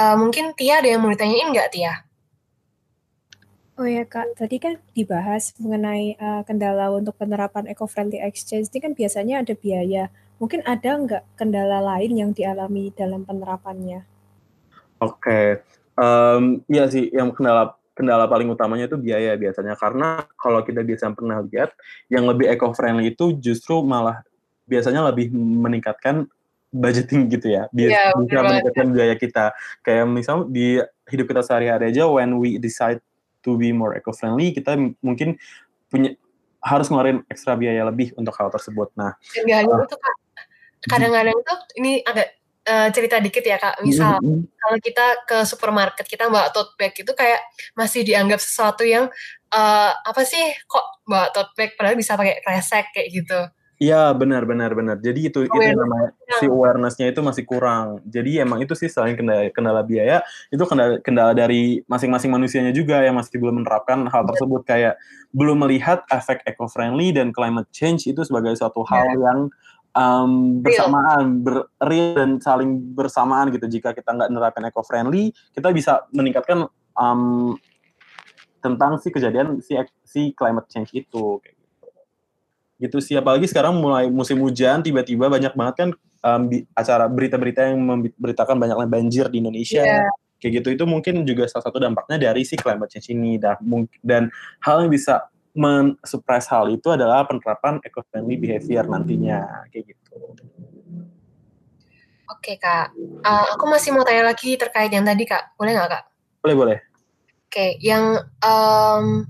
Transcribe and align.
uh, 0.00 0.16
mungkin 0.16 0.56
Tia 0.56 0.80
ada 0.80 0.88
yang 0.88 1.04
mau 1.04 1.12
ditanyain 1.12 1.52
nggak 1.52 1.70
Tia? 1.76 1.94
Oh 3.80 3.88
ya 3.88 4.04
Kak, 4.04 4.36
tadi 4.36 4.60
kan 4.60 4.76
dibahas 4.92 5.56
mengenai 5.56 6.16
uh, 6.20 6.44
kendala 6.44 6.92
untuk 6.92 7.16
penerapan 7.16 7.64
eco-friendly 7.64 8.20
exchange 8.20 8.68
ini 8.72 8.80
kan 8.80 8.92
biasanya 8.92 9.40
ada 9.40 9.56
biaya. 9.56 10.12
Mungkin 10.36 10.64
ada 10.68 11.00
nggak 11.00 11.24
kendala 11.36 11.80
lain 11.80 12.12
yang 12.12 12.30
dialami 12.36 12.92
dalam 12.92 13.24
penerapannya? 13.24 14.04
Oke, 15.00 15.64
um, 15.96 16.60
iya 16.68 16.84
sih 16.92 17.08
yang 17.08 17.32
kendala 17.32 17.72
kendala 17.96 18.28
paling 18.28 18.48
utamanya 18.48 18.88
itu 18.88 18.96
biaya 18.96 19.36
biasanya 19.36 19.76
karena 19.76 20.24
kalau 20.40 20.64
kita 20.64 20.80
biasa 20.80 21.12
pernah 21.12 21.44
lihat 21.44 21.72
yang 22.08 22.24
lebih 22.28 22.48
eco-friendly 22.48 23.12
itu 23.12 23.36
justru 23.36 23.80
malah 23.84 24.24
biasanya 24.64 25.04
lebih 25.08 25.32
meningkatkan 25.32 26.28
budgeting 26.70 27.26
gitu 27.26 27.50
ya, 27.50 27.66
bisa, 27.74 27.90
yeah, 27.90 28.14
bisa 28.14 28.40
meningkatkan 28.46 28.88
biaya 28.94 29.14
kita. 29.18 29.44
Kayak 29.82 30.06
misal 30.06 30.46
di 30.46 30.78
hidup 31.10 31.26
kita 31.26 31.42
sehari-hari 31.42 31.90
aja, 31.90 32.06
when 32.06 32.38
we 32.38 32.56
decide 32.62 33.02
to 33.42 33.58
be 33.58 33.74
more 33.74 33.92
eco-friendly, 33.98 34.54
kita 34.54 34.78
mungkin 35.02 35.34
punya 35.90 36.14
harus 36.60 36.92
ngeluarin 36.92 37.24
ekstra 37.26 37.56
biaya 37.56 37.82
lebih 37.88 38.12
untuk 38.14 38.36
hal 38.36 38.52
tersebut. 38.52 38.92
Nah, 38.94 39.16
dan 39.34 39.66
uh, 39.66 39.84
itu 39.84 39.96
kak, 39.96 40.16
kadang-kadang 40.86 41.36
tuh 41.40 41.58
ini 41.80 42.04
agak 42.04 42.36
uh, 42.68 42.88
cerita 42.92 43.16
dikit 43.18 43.44
ya 43.44 43.56
kak. 43.56 43.80
Misal 43.80 44.20
mm 44.20 44.24
-hmm. 44.24 44.40
kalau 44.60 44.76
kita 44.78 45.06
ke 45.24 45.38
supermarket 45.48 46.06
kita 46.06 46.28
bawa 46.28 46.52
tote 46.52 46.76
bag 46.76 46.92
itu 46.94 47.12
kayak 47.16 47.40
masih 47.74 48.04
dianggap 48.04 48.38
sesuatu 48.38 48.84
yang 48.84 49.08
uh, 49.50 49.92
apa 50.04 50.22
sih 50.22 50.52
kok 50.68 51.02
bawa 51.08 51.32
tote 51.32 51.56
bag 51.56 51.74
padahal 51.74 51.96
bisa 51.96 52.14
pakai 52.14 52.44
kresek 52.44 52.92
kayak 52.92 53.08
gitu. 53.10 53.40
Iya 53.80 54.12
benar 54.12 54.44
benar 54.44 54.76
benar. 54.76 55.00
Jadi 55.00 55.32
itu 55.32 55.40
itu 55.48 55.56
namanya 55.56 56.12
si 56.36 56.44
awarenessnya 56.44 57.16
itu 57.16 57.24
masih 57.24 57.48
kurang. 57.48 58.04
Jadi 58.04 58.36
emang 58.36 58.60
itu 58.60 58.76
sih 58.76 58.92
selain 58.92 59.16
kendala, 59.16 59.48
kendala 59.56 59.80
biaya, 59.80 60.20
itu 60.52 60.60
kendala, 60.68 61.00
kendala 61.00 61.32
dari 61.32 61.80
masing-masing 61.88 62.28
manusianya 62.28 62.76
juga 62.76 63.00
yang 63.00 63.16
masih 63.16 63.40
belum 63.40 63.64
menerapkan 63.64 64.04
hal 64.12 64.22
iya. 64.22 64.28
tersebut 64.28 64.62
kayak 64.68 64.94
belum 65.32 65.64
melihat 65.64 66.04
efek 66.12 66.44
eco-friendly 66.44 67.08
dan 67.16 67.32
climate 67.32 67.72
change 67.72 68.04
itu 68.04 68.20
sebagai 68.20 68.52
suatu 68.52 68.84
hal 68.84 69.16
yeah. 69.16 69.32
yang 69.32 69.38
um, 69.96 70.60
bersamaan, 70.60 71.40
ber, 71.40 71.64
real 71.80 72.20
dan 72.20 72.36
saling 72.36 72.84
bersamaan 72.92 73.48
gitu. 73.48 73.64
Jika 73.64 73.96
kita 73.96 74.12
nggak 74.12 74.28
menerapkan 74.28 74.64
eco-friendly, 74.68 75.32
kita 75.56 75.72
bisa 75.72 76.04
meningkatkan 76.12 76.68
um, 77.00 77.56
tentang 78.60 79.00
si 79.00 79.08
kejadian 79.08 79.64
si 79.64 79.72
si 80.04 80.36
climate 80.36 80.68
change 80.68 80.92
itu. 80.92 81.40
Kayak 81.40 81.59
gitu 82.80 82.98
sih 82.98 83.14
apalagi 83.14 83.44
sekarang 83.44 83.76
mulai 83.76 84.08
musim 84.08 84.40
hujan 84.40 84.80
tiba-tiba 84.80 85.28
banyak 85.28 85.52
banget 85.52 85.74
kan 85.76 85.88
um, 86.24 86.48
acara 86.72 87.04
berita-berita 87.06 87.68
yang 87.68 87.80
memberitakan 87.84 88.56
banyaknya 88.56 88.88
banjir 88.88 89.26
di 89.28 89.44
Indonesia 89.44 89.84
yeah. 89.84 90.08
kayak 90.40 90.64
gitu 90.64 90.68
itu 90.80 90.84
mungkin 90.88 91.22
juga 91.28 91.44
salah 91.46 91.68
satu 91.68 91.76
dampaknya 91.76 92.16
dari 92.16 92.42
si 92.48 92.56
climate 92.56 92.88
change 92.88 93.12
ini 93.12 93.36
dan 93.36 93.60
dan 94.00 94.32
hal 94.64 94.88
yang 94.88 94.90
bisa 94.90 95.28
mensuppress 95.52 96.48
hal 96.48 96.70
itu 96.72 96.88
adalah 96.88 97.26
penerapan 97.26 97.82
eco-friendly 97.84 98.38
behavior 98.38 98.86
nantinya 98.86 99.66
kayak 99.68 99.92
gitu. 99.92 100.14
Oke 102.30 102.54
kak, 102.62 102.94
uh, 103.26 103.46
aku 103.58 103.66
masih 103.66 103.90
mau 103.90 104.06
tanya 104.06 104.30
lagi 104.30 104.54
terkait 104.54 104.88
yang 104.94 105.02
tadi 105.02 105.26
kak, 105.26 105.58
boleh 105.58 105.74
nggak 105.74 105.90
kak? 105.90 106.04
Boleh 106.40 106.54
boleh. 106.56 106.78
Oke, 107.50 107.74
yang 107.82 108.14
um, 108.46 109.26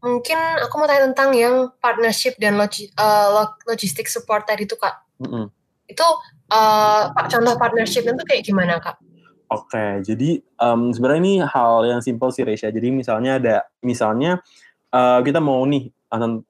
Mungkin 0.00 0.38
aku 0.64 0.74
mau 0.80 0.88
tanya 0.88 1.12
tentang 1.12 1.30
yang 1.36 1.72
partnership 1.76 2.40
dan 2.40 2.56
logi, 2.56 2.88
uh, 2.96 3.44
logistik 3.68 4.08
support 4.08 4.48
tadi 4.48 4.64
itu 4.64 4.76
kak. 4.80 4.96
Mm 5.20 5.28
-hmm. 5.28 5.44
Itu 5.92 6.06
uh, 6.52 7.12
contoh 7.12 7.54
partnership 7.60 8.08
itu 8.08 8.22
kayak 8.24 8.42
gimana 8.44 8.80
kak? 8.80 8.96
Oke, 9.50 9.74
okay, 9.74 9.90
jadi 10.06 10.38
um, 10.62 10.94
sebenarnya 10.94 11.20
ini 11.26 11.34
hal 11.42 11.82
yang 11.82 11.98
simple 11.98 12.30
sih 12.30 12.46
Resha. 12.46 12.70
Jadi 12.70 12.94
misalnya 12.94 13.42
ada, 13.42 13.56
misalnya 13.82 14.38
uh, 14.94 15.18
kita 15.26 15.42
mau 15.42 15.66
nih, 15.66 15.90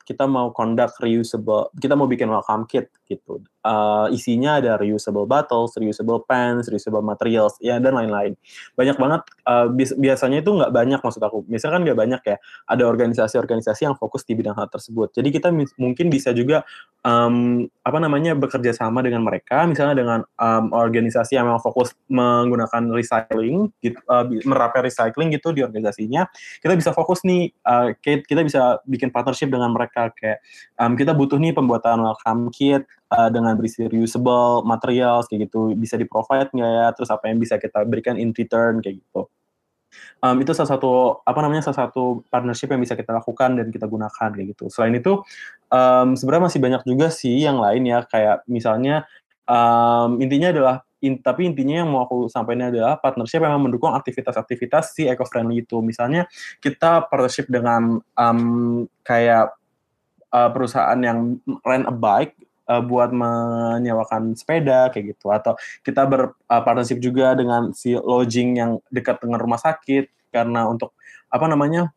kita 0.05 0.28
mau 0.28 0.53
conduct 0.53 1.00
reusable, 1.00 1.72
kita 1.81 1.97
mau 1.97 2.05
bikin 2.05 2.28
welcome 2.28 2.69
kit 2.69 2.93
gitu 3.10 3.43
uh, 3.65 4.06
isinya 4.12 4.60
ada 4.60 4.76
reusable 4.81 5.28
bottles, 5.28 5.76
reusable 5.76 6.25
pens, 6.25 6.69
reusable 6.69 7.04
materials, 7.04 7.56
ya 7.60 7.76
dan 7.78 7.97
lain-lain. 7.97 8.37
Banyak 8.76 8.97
banget. 8.97 9.22
Uh, 9.44 9.66
biasanya 9.75 10.41
itu 10.41 10.50
nggak 10.54 10.72
banyak 10.72 11.00
maksud 11.00 11.20
aku. 11.20 11.44
Misalnya 11.49 11.81
kan 11.81 11.82
nggak 11.88 11.99
banyak 11.99 12.22
ya. 12.25 12.37
Ada 12.70 12.84
organisasi-organisasi 12.87 13.88
yang 13.88 13.97
fokus 13.97 14.25
di 14.25 14.32
bidang 14.37 14.56
hal 14.56 14.69
tersebut. 14.70 15.12
Jadi 15.16 15.28
kita 15.34 15.49
mungkin 15.76 16.06
bisa 16.09 16.31
juga 16.32 16.65
um, 17.04 17.66
apa 17.84 17.99
namanya 17.99 18.37
bekerja 18.37 18.72
sama 18.76 19.04
dengan 19.04 19.25
mereka, 19.25 19.65
misalnya 19.66 19.97
dengan 19.97 20.20
um, 20.41 20.72
organisasi 20.72 21.37
yang 21.37 21.49
memang 21.50 21.62
fokus 21.62 21.93
menggunakan 22.09 22.93
recycling, 22.94 23.72
gitu, 23.84 23.99
uh, 24.09 24.25
merapel 24.47 24.87
recycling 24.87 25.32
gitu 25.34 25.53
di 25.53 25.65
organisasinya. 25.65 26.28
Kita 26.60 26.75
bisa 26.76 26.91
fokus 26.94 27.25
nih, 27.26 27.50
uh, 27.66 27.93
kita 28.00 28.41
bisa 28.47 28.78
bikin 28.87 29.10
partnership 29.10 29.50
dengan 29.50 29.72
mereka 29.75 30.12
kayak 30.15 30.41
um, 30.78 30.94
kita 30.94 31.12
butuh 31.12 31.37
nih 31.37 31.53
pembuatan 31.53 32.03
welcome 32.04 32.49
kit 32.54 32.87
uh, 33.10 33.28
dengan 33.28 33.59
berisi 33.59 33.84
reusable 33.87 34.62
materials 34.62 35.26
kayak 35.26 35.50
gitu. 35.50 35.75
Bisa 35.75 35.98
di 35.98 36.06
provide 36.06 36.50
nggak 36.54 36.72
ya? 36.72 36.87
Terus 36.94 37.10
apa 37.10 37.28
yang 37.28 37.38
bisa 37.43 37.59
kita 37.59 37.82
berikan 37.84 38.16
in 38.16 38.31
return 38.34 38.78
kayak 38.81 39.03
gitu. 39.03 39.26
Um, 40.22 40.38
itu 40.38 40.54
salah 40.54 40.78
satu 40.78 41.19
apa 41.26 41.43
namanya 41.43 41.66
salah 41.66 41.91
satu 41.91 42.22
partnership 42.31 42.70
yang 42.70 42.78
bisa 42.78 42.94
kita 42.94 43.10
lakukan 43.10 43.59
dan 43.59 43.75
kita 43.75 43.91
gunakan 43.91 44.31
kayak 44.31 44.54
gitu. 44.54 44.70
Selain 44.70 44.94
itu 44.94 45.19
um, 45.66 46.15
sebenarnya 46.15 46.44
masih 46.47 46.60
banyak 46.62 46.82
juga 46.87 47.06
sih 47.10 47.43
yang 47.43 47.59
lain 47.59 47.82
ya. 47.91 48.06
Kayak 48.06 48.47
misalnya 48.47 49.10
um, 49.50 50.22
intinya 50.22 50.54
adalah 50.54 50.76
in, 51.03 51.19
tapi 51.19 51.49
intinya 51.49 51.82
yang 51.82 51.91
mau 51.91 52.06
aku 52.06 52.31
sampaikan 52.31 52.70
adalah 52.70 53.00
partnership 53.03 53.43
yang 53.43 53.59
mendukung 53.59 53.91
aktivitas-aktivitas 53.97 54.94
si 54.94 55.10
eco-friendly 55.10 55.66
itu. 55.66 55.82
Misalnya 55.82 56.31
kita 56.62 57.10
partnership 57.10 57.50
dengan 57.50 57.99
um, 58.15 58.87
kayak 59.03 59.56
uh, 60.31 60.50
perusahaan 60.54 61.00
yang 61.03 61.41
rent 61.66 61.87
a 61.88 61.94
bike 61.94 62.37
uh, 62.70 62.82
buat 62.82 63.10
menyewakan 63.10 64.38
sepeda 64.38 64.94
kayak 64.94 65.19
gitu 65.19 65.34
atau 65.34 65.58
kita 65.82 66.06
berpartnership 66.06 67.03
uh, 67.03 67.04
juga 67.10 67.26
dengan 67.34 67.75
si 67.75 67.98
lodging 67.98 68.62
yang 68.62 68.78
dekat 68.94 69.19
dengan 69.19 69.42
rumah 69.42 69.58
sakit 69.58 70.31
karena 70.31 70.70
untuk 70.70 70.94
apa 71.26 71.47
namanya 71.50 71.91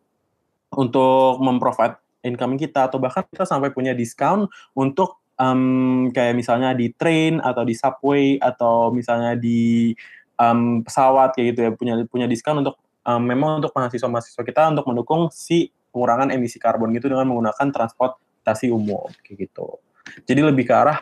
untuk 0.74 1.38
memprovide 1.38 2.02
income 2.26 2.58
kita 2.58 2.90
atau 2.90 2.98
bahkan 2.98 3.22
kita 3.30 3.46
sampai 3.46 3.70
punya 3.70 3.94
diskon 3.94 4.50
untuk 4.74 5.22
um, 5.38 6.10
kayak 6.10 6.34
misalnya 6.34 6.74
di 6.74 6.90
train 6.98 7.38
atau 7.44 7.62
di 7.62 7.78
subway 7.78 8.42
atau 8.42 8.90
misalnya 8.90 9.38
di 9.38 9.94
um, 10.42 10.82
pesawat 10.82 11.38
kayak 11.38 11.54
gitu 11.54 11.60
ya 11.62 11.72
punya 11.78 11.94
punya 12.10 12.26
diskon 12.26 12.66
untuk 12.66 12.82
um, 13.06 13.22
memang 13.22 13.62
untuk 13.62 13.76
mahasiswa-mahasiswa 13.76 14.44
kita 14.44 14.62
untuk 14.74 14.86
mendukung 14.90 15.30
si 15.30 15.70
pengurangan 15.94 16.34
emisi 16.34 16.58
karbon 16.58 16.90
gitu 16.98 17.12
dengan 17.12 17.30
menggunakan 17.30 17.70
transportasi 17.70 18.74
umum 18.74 19.14
kayak 19.22 19.46
gitu. 19.50 19.78
Jadi 20.28 20.42
lebih 20.44 20.68
ke 20.68 20.74
arah 20.76 21.00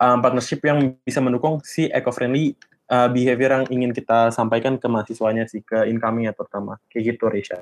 um, 0.00 0.18
partnership 0.20 0.60
yang 0.64 0.96
bisa 1.02 1.20
mendukung 1.24 1.60
si 1.64 1.88
eco-friendly 1.88 2.56
uh, 2.90 3.08
behavior 3.10 3.62
yang 3.62 3.64
ingin 3.72 3.90
kita 3.92 4.30
sampaikan 4.32 4.76
ke 4.76 4.86
mahasiswanya 4.86 5.48
sih, 5.48 5.64
ke 5.64 5.88
incoming 5.88 6.30
terutama. 6.32 6.78
Kayak 6.92 7.16
gitu, 7.16 7.24
Risha. 7.32 7.58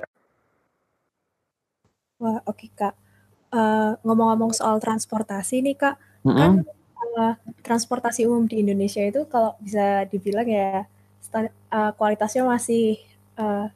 Wah, 2.19 2.39
oke 2.47 2.55
okay, 2.55 2.69
Kak. 2.71 2.95
Uh, 3.55 3.95
ngomong-ngomong 4.03 4.51
soal 4.51 4.83
transportasi 4.83 5.63
nih 5.63 5.75
Kak, 5.79 5.95
mm 6.27 6.31
-hmm. 6.31 6.39
kan 6.39 6.51
uh, 7.15 7.33
transportasi 7.63 8.27
umum 8.27 8.51
di 8.51 8.59
Indonesia 8.59 8.99
itu 8.99 9.23
kalau 9.31 9.55
bisa 9.63 10.03
dibilang 10.11 10.43
ya 10.43 10.83
uh, 11.71 11.91
kualitasnya 11.95 12.43
masih 12.43 12.99
uh, 13.39 13.71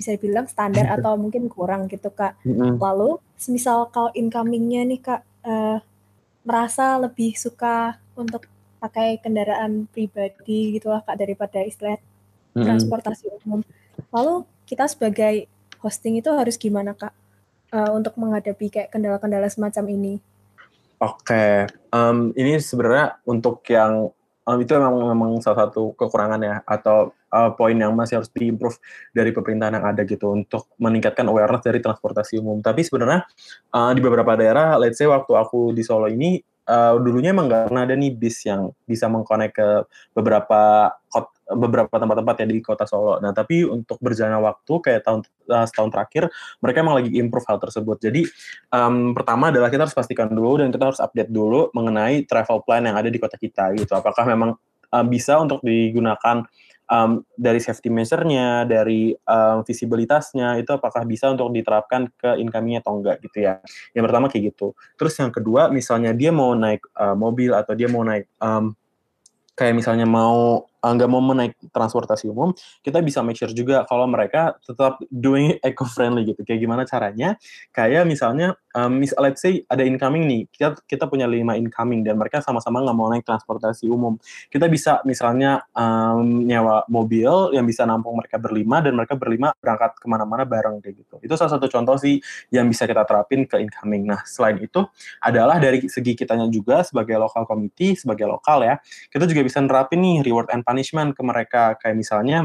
bisa 0.00 0.16
dibilang 0.16 0.48
standar 0.48 0.88
atau 0.96 1.20
mungkin 1.20 1.52
kurang 1.52 1.88
gitu 1.92 2.08
Kak. 2.12 2.40
Mm 2.48 2.54
-hmm. 2.56 2.72
Lalu, 2.80 3.20
misal 3.52 3.92
kalau 3.92 4.08
incomingnya 4.16 4.88
nih 4.88 5.00
Kak, 5.04 5.20
uh, 5.44 5.78
merasa 6.44 6.96
lebih 6.96 7.36
suka 7.36 8.00
untuk 8.16 8.48
pakai 8.80 9.20
kendaraan 9.20 9.84
pribadi 9.92 10.80
gitu 10.80 10.88
lah 10.88 11.04
Kak 11.04 11.20
daripada 11.20 11.60
istilah 11.60 12.00
hmm. 12.56 12.64
transportasi 12.64 13.28
umum. 13.44 13.60
Lalu 14.08 14.48
kita 14.64 14.88
sebagai 14.88 15.46
hosting 15.84 16.16
itu 16.18 16.32
harus 16.32 16.56
gimana 16.56 16.96
Kak 16.96 17.12
uh, 17.76 17.90
untuk 17.92 18.16
menghadapi 18.16 18.72
kayak 18.72 18.90
kendala-kendala 18.92 19.52
semacam 19.52 19.84
ini? 19.92 20.14
Oke, 21.00 21.32
okay. 21.32 21.52
um, 21.96 22.32
ini 22.36 22.60
sebenarnya 22.60 23.16
untuk 23.24 23.64
yang 23.72 24.12
um, 24.44 24.58
itu 24.60 24.76
memang 24.76 25.16
memang 25.16 25.30
salah 25.40 25.68
satu 25.68 25.96
kekurangan 25.96 26.40
ya 26.44 26.56
atau 26.68 27.16
uh, 27.30 27.50
poin 27.54 27.74
yang 27.74 27.94
masih 27.94 28.20
harus 28.20 28.30
diimprove 28.30 28.76
dari 29.14 29.30
pemerintahan 29.30 29.78
yang 29.80 29.86
ada 29.86 30.02
gitu 30.04 30.34
untuk 30.34 30.70
meningkatkan 30.76 31.26
awareness 31.30 31.64
dari 31.64 31.80
transportasi 31.80 32.42
umum. 32.42 32.60
Tapi 32.60 32.82
sebenarnya 32.84 33.24
uh, 33.74 33.90
di 33.94 34.00
beberapa 34.02 34.34
daerah, 34.36 34.76
let's 34.76 34.98
say 34.98 35.06
waktu 35.06 35.32
aku 35.34 35.72
di 35.72 35.82
Solo 35.86 36.10
ini 36.10 36.42
uh, 36.66 36.98
dulunya 36.98 37.34
emang 37.34 37.50
nggak 37.50 37.70
pernah 37.70 37.82
ada 37.86 37.94
nih 37.94 38.12
bis 38.14 38.44
yang 38.46 38.70
bisa 38.86 39.06
mengkonek 39.06 39.54
ke 39.56 39.68
beberapa 40.14 40.92
kot, 41.10 41.34
beberapa 41.50 41.90
tempat-tempat 41.98 42.34
ya 42.42 42.46
di 42.46 42.62
kota 42.62 42.86
Solo. 42.86 43.18
Nah, 43.18 43.34
tapi 43.34 43.66
untuk 43.66 43.98
berjalan 43.98 44.38
waktu 44.42 44.72
kayak 44.82 45.00
tahun 45.02 45.20
uh, 45.50 45.66
setahun 45.66 45.90
terakhir, 45.90 46.30
mereka 46.62 46.78
emang 46.82 46.98
lagi 46.98 47.10
improve 47.18 47.46
hal 47.46 47.58
tersebut. 47.58 47.98
Jadi 47.98 48.22
um, 48.70 49.14
pertama 49.14 49.50
adalah 49.50 49.66
kita 49.66 49.86
harus 49.86 49.96
pastikan 49.96 50.30
dulu 50.30 50.62
dan 50.62 50.70
kita 50.70 50.94
harus 50.94 51.00
update 51.02 51.30
dulu 51.30 51.70
mengenai 51.74 52.26
travel 52.26 52.62
plan 52.62 52.86
yang 52.86 52.94
ada 52.94 53.10
di 53.10 53.18
kota 53.18 53.34
kita 53.34 53.74
gitu. 53.74 53.94
Apakah 53.94 54.26
memang 54.26 54.54
bisa 55.06 55.38
untuk 55.38 55.62
digunakan 55.62 56.42
um, 56.90 57.22
dari 57.38 57.62
safety 57.62 57.88
measure-nya, 57.88 58.66
dari 58.66 59.14
um, 59.14 59.62
visibilitasnya 59.62 60.58
itu 60.58 60.74
apakah 60.74 61.06
bisa 61.06 61.30
untuk 61.30 61.54
diterapkan 61.54 62.10
ke 62.18 62.36
incoming 62.42 62.82
atau 62.82 62.98
enggak 62.98 63.22
gitu 63.22 63.46
ya. 63.46 63.62
Yang 63.94 64.04
pertama 64.10 64.26
kayak 64.26 64.52
gitu. 64.52 64.74
Terus 64.98 65.14
yang 65.22 65.30
kedua 65.30 65.70
misalnya 65.70 66.10
dia 66.10 66.34
mau 66.34 66.52
naik 66.52 66.82
uh, 66.98 67.14
mobil 67.14 67.54
atau 67.54 67.72
dia 67.78 67.86
mau 67.86 68.02
naik 68.02 68.26
um, 68.42 68.74
kayak 69.54 69.78
misalnya 69.78 70.04
mau 70.04 70.66
nggak 70.80 71.10
mau 71.12 71.20
menaik 71.20 71.56
transportasi 71.70 72.32
umum, 72.32 72.56
kita 72.80 73.04
bisa 73.04 73.20
make 73.20 73.36
sure 73.36 73.52
juga 73.52 73.84
kalau 73.84 74.08
mereka 74.08 74.56
tetap 74.64 74.96
doing 75.12 75.56
eco-friendly 75.68 76.24
gitu. 76.32 76.40
Kayak 76.42 76.60
gimana 76.64 76.82
caranya? 76.88 77.36
Kayak 77.70 78.08
misalnya, 78.08 78.56
um, 78.72 78.96
mis 78.96 79.12
let's 79.20 79.44
say 79.44 79.62
ada 79.68 79.84
incoming 79.84 80.24
nih, 80.24 80.42
kita 80.48 80.80
kita 80.88 81.04
punya 81.06 81.28
lima 81.28 81.54
incoming 81.56 82.00
dan 82.00 82.16
mereka 82.16 82.40
sama-sama 82.40 82.80
nggak 82.80 82.96
mau 82.96 83.08
naik 83.12 83.24
transportasi 83.28 83.86
umum. 83.92 84.16
Kita 84.48 84.66
bisa 84.66 85.04
misalnya 85.04 85.64
um, 85.76 86.48
nyewa 86.48 86.88
mobil 86.88 87.52
yang 87.52 87.68
bisa 87.68 87.84
nampung 87.84 88.16
mereka 88.16 88.40
berlima 88.40 88.80
dan 88.80 88.96
mereka 88.96 89.14
berlima 89.14 89.52
berangkat 89.60 90.00
ke 90.00 90.06
mana-mana 90.08 90.48
bareng 90.48 90.80
kayak 90.80 90.96
gitu. 91.04 91.16
Itu 91.20 91.34
salah 91.36 91.60
satu 91.60 91.68
contoh 91.68 92.00
sih 92.00 92.18
yang 92.48 92.66
bisa 92.66 92.88
kita 92.88 93.04
terapin 93.04 93.44
ke 93.44 93.60
incoming. 93.60 94.08
Nah 94.08 94.24
selain 94.24 94.56
itu 94.62 94.80
adalah 95.20 95.60
dari 95.60 95.84
segi 95.86 96.16
kitanya 96.16 96.48
juga 96.48 96.80
sebagai 96.86 97.20
lokal 97.20 97.44
committee, 97.44 97.98
sebagai 97.98 98.24
lokal 98.24 98.64
ya, 98.64 98.74
kita 99.10 99.28
juga 99.28 99.42
bisa 99.44 99.58
nerapin 99.60 100.00
nih 100.00 100.24
reward 100.24 100.48
and 100.54 100.62
punishment 100.70 101.18
ke 101.18 101.22
mereka. 101.26 101.74
Kayak 101.82 101.98
misalnya 101.98 102.38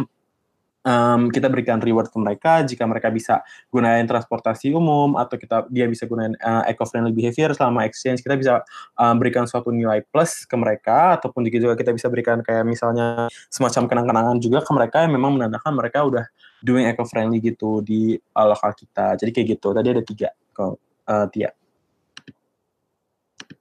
um, 0.85 1.27
kita 1.33 1.49
berikan 1.49 1.81
reward 1.81 2.07
ke 2.13 2.17
mereka 2.21 2.61
jika 2.61 2.85
mereka 2.85 3.09
bisa 3.09 3.41
gunain 3.73 4.05
transportasi 4.05 4.71
umum 4.71 5.17
atau 5.17 5.35
kita 5.35 5.65
dia 5.73 5.89
bisa 5.89 6.05
gunain 6.05 6.37
uh, 6.39 6.63
eco-friendly 6.69 7.11
behavior 7.11 7.51
selama 7.57 7.83
exchange. 7.83 8.21
Kita 8.21 8.37
bisa 8.37 8.61
um, 8.95 9.17
berikan 9.17 9.49
suatu 9.49 9.73
nilai 9.73 10.05
plus 10.05 10.45
ke 10.45 10.55
mereka 10.55 11.17
ataupun 11.19 11.43
juga 11.49 11.75
kita 11.75 11.91
bisa 11.91 12.07
berikan 12.07 12.39
kayak 12.45 12.63
misalnya 12.63 13.27
semacam 13.49 13.89
kenang-kenangan 13.89 14.37
juga 14.37 14.61
ke 14.61 14.71
mereka 14.71 14.97
yang 15.03 15.13
memang 15.17 15.41
menandakan 15.41 15.73
mereka 15.73 16.05
udah 16.05 16.25
doing 16.61 16.85
eco-friendly 16.87 17.41
gitu 17.41 17.81
di 17.81 18.15
uh, 18.15 18.45
lokal 18.47 18.71
kita. 18.77 19.17
Jadi 19.17 19.29
kayak 19.33 19.47
gitu. 19.57 19.73
Tadi 19.73 19.87
ada 19.89 20.03
tiga 20.05 20.29
kok 20.55 20.77
uh, 21.09 21.25
Tia. 21.33 21.49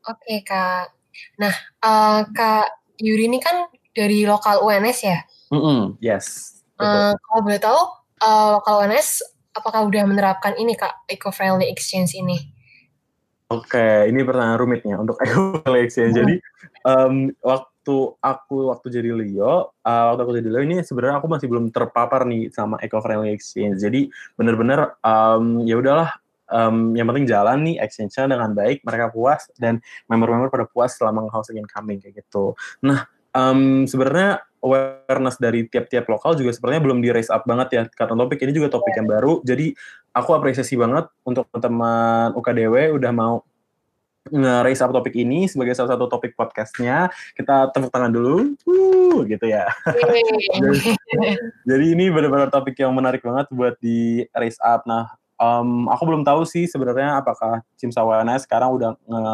Oke 0.04 0.44
kak. 0.44 0.92
Nah 1.40 1.54
uh, 1.80 2.20
kak 2.28 2.68
Yuri 3.00 3.26
ini 3.26 3.42
kan 3.42 3.66
dari 3.94 4.26
lokal 4.26 4.60
UNS 4.66 4.98
ya? 5.06 5.18
Mm 5.54 5.60
-hmm, 5.62 5.80
yes. 6.02 6.58
Uh, 6.76 7.14
kalau 7.14 7.40
boleh 7.46 7.60
tahu, 7.62 7.80
uh, 8.20 8.58
lokal 8.58 8.84
UNS 8.84 9.22
apakah 9.54 9.86
udah 9.86 10.02
menerapkan 10.04 10.58
ini 10.58 10.74
kak, 10.74 11.06
eco-friendly 11.06 11.70
exchange 11.70 12.18
ini? 12.18 12.36
Oke, 13.54 13.78
okay, 13.78 14.10
ini 14.10 14.26
pertanyaan 14.26 14.58
rumitnya 14.58 14.98
untuk 14.98 15.16
eco-friendly 15.24 15.86
exchange. 15.86 16.18
Hmm. 16.18 16.20
Jadi 16.26 16.34
um, 16.82 17.14
waktu 17.40 17.96
aku 18.18 18.56
waktu 18.74 18.86
jadi 18.90 19.10
Leo, 19.14 19.70
uh, 19.86 20.04
waktu 20.12 20.20
aku 20.26 20.32
jadi 20.42 20.48
Leo 20.50 20.62
ini 20.66 20.82
sebenarnya 20.82 21.22
aku 21.22 21.30
masih 21.30 21.46
belum 21.46 21.70
terpapar 21.70 22.26
nih 22.26 22.50
sama 22.50 22.82
eco-friendly 22.82 23.30
exchange. 23.30 23.78
Jadi 23.78 24.10
bener-bener 24.34 24.98
um, 25.06 25.62
ya 25.62 25.78
udahlah 25.78 26.10
um, 26.50 26.98
yang 26.98 27.06
penting 27.06 27.30
jalan 27.30 27.62
nih 27.62 27.76
exchange-nya 27.78 28.34
dengan 28.34 28.50
baik, 28.52 28.82
mereka 28.82 29.14
puas 29.14 29.46
dan 29.60 29.78
member-member 30.10 30.50
pada 30.50 30.66
puas 30.66 30.96
selama 30.96 31.28
nge-house 31.28 31.54
incoming 31.54 32.02
kayak 32.02 32.24
gitu. 32.24 32.58
Nah, 32.82 33.06
um, 33.34 33.84
sebenarnya 33.84 34.40
awareness 34.64 35.36
dari 35.36 35.68
tiap-tiap 35.68 36.08
lokal 36.08 36.32
juga 36.40 36.56
sebenarnya 36.56 36.80
belum 36.80 36.98
di 37.04 37.12
raise 37.12 37.28
up 37.28 37.44
banget 37.44 37.68
ya 37.76 37.82
karena 37.92 38.16
topik 38.24 38.40
ini 38.40 38.52
juga 38.56 38.72
topik 38.72 38.96
yang 38.96 39.08
baru. 39.10 39.44
Jadi 39.44 39.76
aku 40.16 40.30
apresiasi 40.32 40.80
banget 40.80 41.04
untuk 41.28 41.44
teman 41.52 42.32
UKDW 42.32 42.96
udah 42.96 43.12
mau 43.12 43.44
nge-raise 44.24 44.80
up 44.80 44.88
topik 44.88 45.12
ini 45.20 45.44
sebagai 45.44 45.76
salah 45.76 46.00
satu 46.00 46.08
topik 46.08 46.32
podcastnya. 46.32 47.12
Kita 47.36 47.68
tepuk 47.76 47.92
tangan 47.92 48.08
dulu. 48.08 48.56
Uh, 48.64 49.20
gitu 49.28 49.44
ya. 49.44 49.68
Jadi, 49.84 50.96
jadi 51.68 51.84
ini 51.92 52.08
benar-benar 52.08 52.48
topik 52.48 52.80
yang 52.80 52.96
menarik 52.96 53.20
banget 53.20 53.52
buat 53.52 53.76
di 53.84 54.24
raise 54.32 54.56
up. 54.64 54.88
Nah 54.88 55.12
um, 55.36 55.92
aku 55.92 56.08
belum 56.08 56.22
tahu 56.24 56.48
sih 56.48 56.64
sebenarnya 56.64 57.20
apakah 57.20 57.60
Cimsawana 57.76 58.40
sekarang 58.40 58.72
udah 58.80 58.96
nge, 58.96 59.24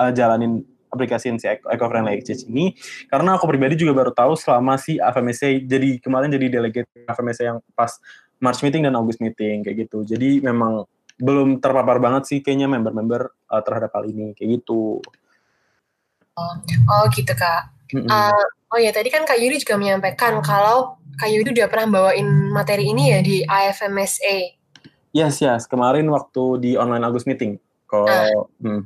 uh, 0.00 0.10
jalanin 0.16 0.64
aplikasi 0.88 1.32
si 1.36 1.46
eco-friendly 1.48 2.18
exchange 2.18 2.48
ini. 2.48 2.74
Karena 3.08 3.36
aku 3.36 3.48
pribadi 3.48 3.78
juga 3.78 3.92
baru 3.94 4.12
tahu 4.12 4.34
selama 4.34 4.76
si 4.80 4.96
FMSA 4.98 5.64
jadi 5.64 6.00
kemarin 6.00 6.32
jadi 6.32 6.46
delegate 6.60 6.88
FMSA 7.06 7.42
yang 7.54 7.58
pas 7.72 7.96
March 8.38 8.62
meeting 8.62 8.86
dan 8.86 8.94
August 8.94 9.20
meeting 9.20 9.62
kayak 9.62 9.88
gitu. 9.88 10.06
Jadi 10.06 10.40
memang 10.40 10.86
belum 11.18 11.58
terpapar 11.58 11.98
banget 11.98 12.30
sih 12.30 12.38
kayaknya 12.38 12.70
member-member 12.70 13.34
uh, 13.50 13.62
terhadap 13.62 13.90
hal 13.94 14.06
ini 14.06 14.32
kayak 14.38 14.62
gitu. 14.62 15.02
Oh, 16.38 16.54
oh 16.94 17.04
gitu 17.10 17.34
kak. 17.34 17.74
Mm 17.90 18.04
-hmm. 18.04 18.10
uh, 18.12 18.44
oh 18.76 18.78
ya 18.78 18.92
tadi 18.94 19.08
kan 19.10 19.24
kak 19.24 19.40
Yuri 19.40 19.58
juga 19.58 19.80
menyampaikan 19.80 20.38
kalau 20.44 21.00
kak 21.18 21.32
Yuri 21.32 21.56
udah 21.56 21.66
pernah 21.72 21.88
bawain 21.88 22.28
materi 22.52 22.92
ini 22.92 23.16
ya 23.16 23.24
di 23.24 23.42
IFMSA 23.42 24.60
yes 25.16 25.40
yes. 25.42 25.66
Kemarin 25.66 26.06
waktu 26.12 26.62
di 26.62 26.70
online 26.76 27.02
August 27.02 27.26
meeting. 27.26 27.56
Kalau 27.88 28.06
uh, 28.06 28.44
hmm, 28.60 28.82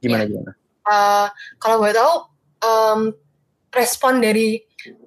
gimana 0.00 0.24
yeah. 0.24 0.30
gimana 0.32 0.52
uh, 0.86 1.26
kalau 1.58 1.82
boleh 1.82 1.94
tahu 1.94 2.14
um, 2.62 3.00
respon 3.74 4.22
dari 4.22 4.56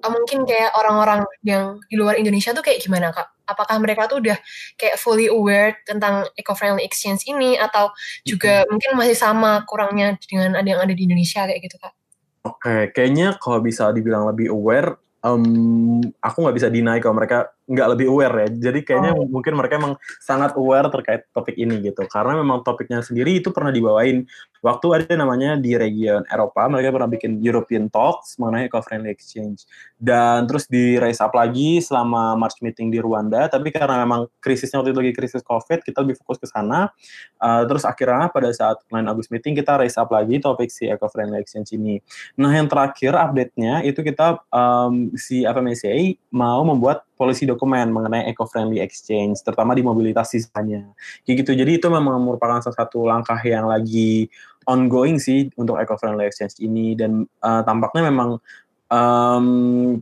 uh, 0.04 0.10
mungkin 0.12 0.46
kayak 0.46 0.76
orang-orang 0.76 1.26
yang 1.42 1.80
di 1.88 1.96
luar 1.96 2.20
Indonesia 2.20 2.54
tuh 2.54 2.62
kayak 2.62 2.84
gimana 2.84 3.10
kak? 3.10 3.28
Apakah 3.50 3.82
mereka 3.82 4.06
tuh 4.06 4.22
udah 4.22 4.38
kayak 4.78 4.94
fully 4.94 5.26
aware 5.26 5.82
tentang 5.82 6.22
eco-friendly 6.38 6.86
exchange 6.86 7.26
ini 7.26 7.58
atau 7.58 7.90
juga 8.22 8.62
hmm. 8.62 8.68
mungkin 8.70 8.90
masih 8.94 9.18
sama 9.18 9.66
kurangnya 9.66 10.14
dengan 10.22 10.54
ada 10.54 10.68
yang 10.68 10.80
ada 10.80 10.94
di 10.94 11.02
Indonesia 11.02 11.42
kayak 11.42 11.60
gitu 11.66 11.76
kak? 11.82 11.92
Oke, 12.40 12.56
okay, 12.56 12.80
kayaknya 12.94 13.36
kalau 13.36 13.60
bisa 13.60 13.92
dibilang 13.92 14.24
lebih 14.24 14.48
aware, 14.48 14.96
um, 15.20 16.00
aku 16.24 16.36
nggak 16.40 16.56
bisa 16.56 16.68
deny 16.72 16.96
kalau 17.02 17.18
mereka 17.20 17.52
nggak 17.70 17.88
lebih 17.94 18.06
aware 18.10 18.34
ya. 18.34 18.48
Jadi 18.70 18.80
kayaknya 18.82 19.12
oh. 19.14 19.30
mungkin 19.30 19.54
mereka 19.54 19.78
emang 19.78 19.94
sangat 20.18 20.58
aware 20.58 20.90
terkait 20.90 21.30
topik 21.30 21.54
ini 21.54 21.78
gitu. 21.86 22.02
Karena 22.10 22.34
memang 22.42 22.66
topiknya 22.66 22.98
sendiri 22.98 23.38
itu 23.38 23.54
pernah 23.54 23.70
dibawain 23.70 24.26
waktu 24.60 24.86
ada 24.92 25.14
namanya 25.16 25.56
di 25.56 25.72
region 25.78 26.26
Eropa, 26.28 26.68
mereka 26.68 26.92
pernah 26.92 27.08
bikin 27.08 27.40
European 27.40 27.88
Talks 27.88 28.36
mengenai 28.36 28.68
eco-friendly 28.68 29.08
exchange. 29.08 29.64
Dan 29.96 30.44
terus 30.44 30.68
di 30.68 31.00
raise 31.00 31.20
up 31.22 31.32
lagi 31.32 31.80
selama 31.80 32.36
March 32.36 32.60
meeting 32.60 32.92
di 32.92 33.00
Rwanda, 33.00 33.48
tapi 33.48 33.72
karena 33.72 34.04
memang 34.04 34.28
krisisnya 34.42 34.80
waktu 34.80 34.92
itu 34.92 35.00
lagi 35.00 35.14
krisis 35.16 35.42
COVID, 35.44 35.80
kita 35.80 36.04
lebih 36.04 36.20
fokus 36.20 36.42
ke 36.42 36.46
sana. 36.48 36.92
Uh, 37.40 37.64
terus 37.64 37.88
akhirnya 37.88 38.28
pada 38.28 38.52
saat 38.52 38.82
lain 38.92 39.08
August 39.08 39.32
meeting 39.32 39.56
kita 39.56 39.80
raise 39.80 39.96
up 39.96 40.12
lagi 40.12 40.36
topik 40.42 40.68
si 40.68 40.88
eco-friendly 40.88 41.40
exchange 41.40 41.72
ini. 41.72 42.02
Nah 42.36 42.52
yang 42.52 42.68
terakhir 42.68 43.16
update-nya 43.16 43.86
itu 43.88 44.04
kita 44.04 44.44
um, 44.52 45.14
si 45.16 45.48
FMSA 45.48 46.20
mau 46.34 46.60
membuat 46.66 47.08
polisi 47.20 47.44
dokumen 47.44 47.92
mengenai 47.92 48.32
eco-friendly 48.32 48.80
exchange, 48.80 49.44
terutama 49.44 49.76
di 49.76 49.84
mobilitas 49.84 50.32
sisanya. 50.32 50.88
Kayak 51.28 51.44
gitu. 51.44 51.52
Jadi 51.52 51.76
itu 51.76 51.86
memang 51.92 52.16
merupakan 52.16 52.64
salah 52.64 52.80
satu 52.80 53.04
langkah 53.04 53.36
yang 53.44 53.68
lagi 53.68 54.32
ongoing 54.64 55.20
sih 55.20 55.52
untuk 55.60 55.76
eco-friendly 55.76 56.24
exchange 56.24 56.56
ini 56.64 56.96
dan 56.96 57.28
uh, 57.44 57.60
tampaknya 57.60 58.08
memang 58.08 58.40
um, 58.88 60.00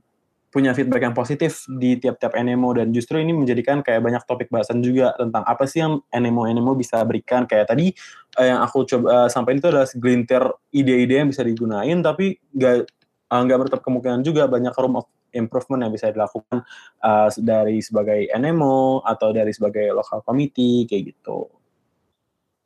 punya 0.49 0.73
feedback 0.73 1.04
yang 1.04 1.12
positif 1.12 1.69
di 1.69 2.00
tiap-tiap 2.00 2.33
NMO 2.33 2.73
dan 2.73 2.88
justru 2.88 3.21
ini 3.21 3.37
menjadikan 3.37 3.85
kayak 3.85 4.00
banyak 4.00 4.23
topik 4.25 4.49
bahasan 4.49 4.81
juga 4.81 5.12
tentang 5.21 5.45
apa 5.45 5.69
sih 5.69 5.85
yang 5.85 6.00
NMO-NMO 6.09 6.73
bisa 6.73 7.04
berikan 7.04 7.45
kayak 7.45 7.69
tadi 7.69 7.92
uh, 8.40 8.47
yang 8.47 8.61
aku 8.64 8.88
coba 8.88 9.07
uh, 9.07 9.28
sampaikan 9.28 9.61
itu 9.61 9.69
adalah 9.69 9.88
segelintir 9.88 10.42
ide-ide 10.73 11.21
yang 11.21 11.28
bisa 11.28 11.45
digunain 11.45 12.00
tapi 12.00 12.40
nggak 12.57 12.88
nggak 13.28 13.59
bertep 13.61 13.81
kemungkinan 13.85 14.25
juga 14.25 14.49
banyak 14.49 14.73
room 14.73 14.97
of 14.97 15.04
improvement 15.32 15.87
yang 15.87 15.92
bisa 15.92 16.12
dilakukan 16.12 16.64
uh, 17.04 17.28
dari 17.38 17.80
sebagai 17.85 18.28
NMO 18.32 19.02
atau 19.04 19.32
dari 19.32 19.52
sebagai 19.52 19.92
local 19.92 20.25
committee 20.25 20.88
kayak 20.88 21.14
gitu. 21.14 21.49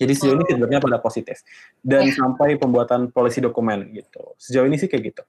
Jadi 0.02 0.12
sejauh 0.18 0.34
ini 0.34 0.44
feedbacknya 0.50 0.80
pada 0.82 0.98
positif 0.98 1.46
dan 1.78 2.10
ya. 2.10 2.14
sampai 2.18 2.58
pembuatan 2.58 3.14
polisi 3.14 3.38
dokumen 3.38 3.86
gitu. 3.94 4.34
Sejauh 4.34 4.66
ini 4.66 4.74
sih 4.74 4.90
kayak 4.90 5.14
gitu. 5.14 5.22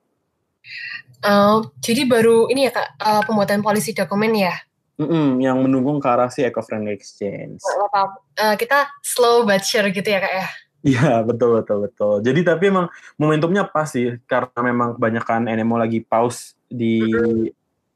Uh, 1.24 1.64
jadi 1.80 2.10
baru 2.10 2.50
ini 2.50 2.68
ya 2.68 2.72
kak 2.74 2.90
uh, 2.98 3.22
pembuatan 3.24 3.62
polisi 3.62 3.94
dokumen 3.94 4.34
ya? 4.34 4.56
Mm 4.98 5.08
-mm, 5.10 5.28
yang 5.42 5.58
mendukung 5.62 5.98
ke 5.98 6.08
arah 6.10 6.30
si 6.30 6.46
eco-friendly 6.46 6.94
exchange. 6.94 7.62
Uh, 7.94 8.56
kita 8.58 8.90
slow 9.02 9.46
but 9.46 9.62
sure 9.62 9.90
gitu 9.94 10.06
ya 10.06 10.20
kak 10.22 10.34
ya? 10.34 10.48
Iya 10.84 11.24
betul 11.24 11.64
betul 11.64 11.88
betul. 11.88 12.14
Jadi 12.20 12.44
tapi 12.44 12.68
emang 12.68 12.92
momentumnya 13.16 13.64
pas 13.64 13.88
sih 13.88 14.20
karena 14.28 14.60
memang 14.60 15.00
kebanyakan 15.00 15.48
NMO 15.48 15.80
lagi 15.80 16.04
pause 16.04 16.60
di 16.74 17.06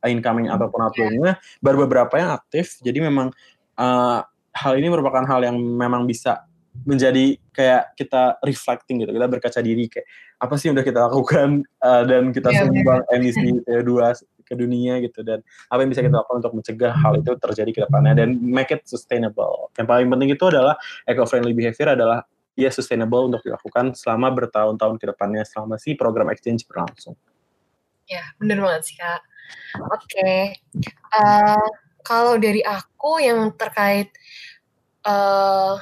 incoming 0.05 0.47
ataupun 0.53 0.79
outgoingnya 0.85 1.41
baru 1.59 1.89
beberapa 1.89 2.13
yang 2.21 2.31
aktif. 2.37 2.77
Jadi 2.85 3.01
memang 3.01 3.33
uh, 3.81 4.21
hal 4.53 4.73
ini 4.77 4.87
merupakan 4.93 5.25
hal 5.25 5.41
yang 5.41 5.57
memang 5.57 6.05
bisa 6.05 6.45
menjadi 6.85 7.33
kayak 7.49 7.97
kita 7.97 8.37
reflecting 8.45 9.01
gitu, 9.01 9.09
kita 9.09 9.25
berkaca 9.25 9.59
diri 9.65 9.89
kayak 9.89 10.05
apa 10.37 10.53
sih 10.61 10.69
yang 10.69 10.77
udah 10.77 10.85
kita 10.85 10.99
lakukan 11.09 11.65
uh, 11.81 12.03
dan 12.09 12.29
kita 12.29 12.53
yeah, 12.53 12.61
sumbang 12.61 13.01
yeah. 13.01 13.15
emisi 13.17 13.49
CO2 13.65 13.91
ke 14.47 14.53
dunia 14.55 15.03
gitu 15.03 15.25
dan 15.27 15.43
apa 15.67 15.83
yang 15.83 15.91
bisa 15.91 16.05
kita 16.05 16.23
lakukan 16.23 16.39
untuk 16.39 16.53
mencegah 16.55 16.93
hal 16.95 17.19
itu 17.19 17.35
terjadi 17.35 17.71
ke 17.73 17.79
depannya 17.89 18.13
dan 18.23 18.37
make 18.39 18.71
it 18.71 18.85
sustainable. 18.85 19.73
Yang 19.75 19.87
paling 19.89 20.07
penting 20.07 20.29
itu 20.37 20.45
adalah 20.47 20.79
eco-friendly 21.03 21.51
behavior 21.51 21.97
adalah 21.97 22.23
ya 22.55 22.71
sustainable 22.71 23.27
untuk 23.27 23.43
dilakukan 23.43 23.97
selama 23.97 24.31
bertahun-tahun 24.33 24.95
ke 25.01 25.05
depannya 25.11 25.43
selama 25.43 25.75
si 25.75 25.97
program 25.99 26.31
exchange 26.31 26.63
berlangsung. 26.63 27.17
Ya, 28.07 28.23
bener 28.39 28.63
banget 28.63 28.81
sih 28.87 28.95
Kak. 28.95 29.21
Oke, 29.91 30.59
uh, 31.11 31.67
kalau 32.03 32.39
dari 32.39 32.63
aku 32.63 33.19
yang 33.19 33.51
terkait 33.59 34.15
uh, 35.03 35.75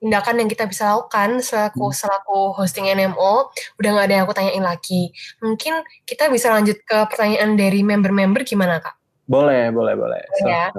tindakan 0.00 0.40
yang 0.40 0.48
kita 0.48 0.64
bisa 0.64 0.96
lakukan 0.96 1.44
selaku 1.44 1.92
selaku 1.92 2.56
hosting 2.56 2.88
NMO 2.88 3.52
udah 3.76 3.90
nggak 3.92 4.06
ada 4.08 4.14
yang 4.16 4.24
aku 4.24 4.34
tanyain 4.34 4.64
lagi. 4.64 5.12
Mungkin 5.44 5.84
kita 6.08 6.32
bisa 6.32 6.54
lanjut 6.56 6.80
ke 6.80 6.98
pertanyaan 7.10 7.54
dari 7.54 7.84
member-member 7.84 8.46
gimana 8.48 8.80
kak? 8.80 8.96
Boleh, 9.28 9.68
boleh, 9.70 9.94
boleh. 9.94 10.22
Ya. 10.42 10.72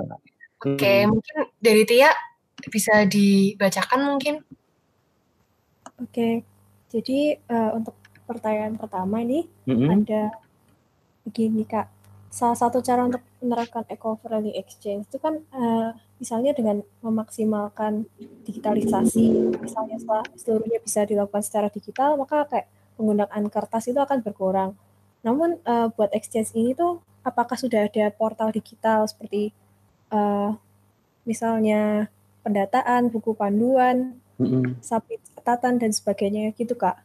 Oke, 0.62 0.78
okay, 0.78 1.00
hmm. 1.06 1.16
mungkin 1.16 1.38
dari 1.62 1.84
Tia 1.86 2.12
bisa 2.68 3.06
dibacakan 3.06 4.00
mungkin. 4.16 4.36
Oke, 6.02 6.10
okay. 6.10 6.34
jadi 6.90 7.38
uh, 7.50 7.78
untuk 7.78 8.01
pertanyaan 8.32 8.80
pertama 8.80 9.20
ini 9.20 9.46
-hmm. 9.68 9.88
ada 9.92 10.32
begini 11.28 11.68
kak. 11.68 11.92
Salah 12.32 12.56
satu 12.56 12.80
cara 12.80 13.04
untuk 13.04 13.20
menerapkan 13.44 13.84
eco-friendly 13.92 14.56
exchange 14.56 15.04
itu 15.12 15.20
kan 15.20 15.44
uh, 15.52 15.92
misalnya 16.16 16.56
dengan 16.56 16.80
memaksimalkan 17.04 18.08
digitalisasi, 18.48 19.52
misalnya 19.60 20.00
setelah 20.00 20.26
seluruhnya 20.40 20.80
bisa 20.80 21.04
dilakukan 21.04 21.44
secara 21.44 21.68
digital, 21.68 22.16
maka 22.16 22.48
kayak 22.48 22.72
penggunaan 22.96 23.44
kertas 23.52 23.92
itu 23.92 24.00
akan 24.00 24.24
berkurang. 24.24 24.72
Namun 25.28 25.60
uh, 25.68 25.92
buat 25.92 26.14
exchange 26.16 26.56
ini 26.56 26.72
tuh 26.72 27.04
apakah 27.26 27.60
sudah 27.60 27.92
ada 27.92 28.10
portal 28.16 28.54
digital 28.56 29.06
seperti 29.12 29.52
uh, 30.14 30.56
misalnya 31.28 32.08
pendataan, 32.42 33.14
buku 33.14 33.38
panduan, 33.38 34.18
mm-hmm. 34.42 34.82
catatan 34.82 35.78
dan 35.78 35.92
sebagainya 35.94 36.54
gitu 36.58 36.74
kak? 36.74 36.98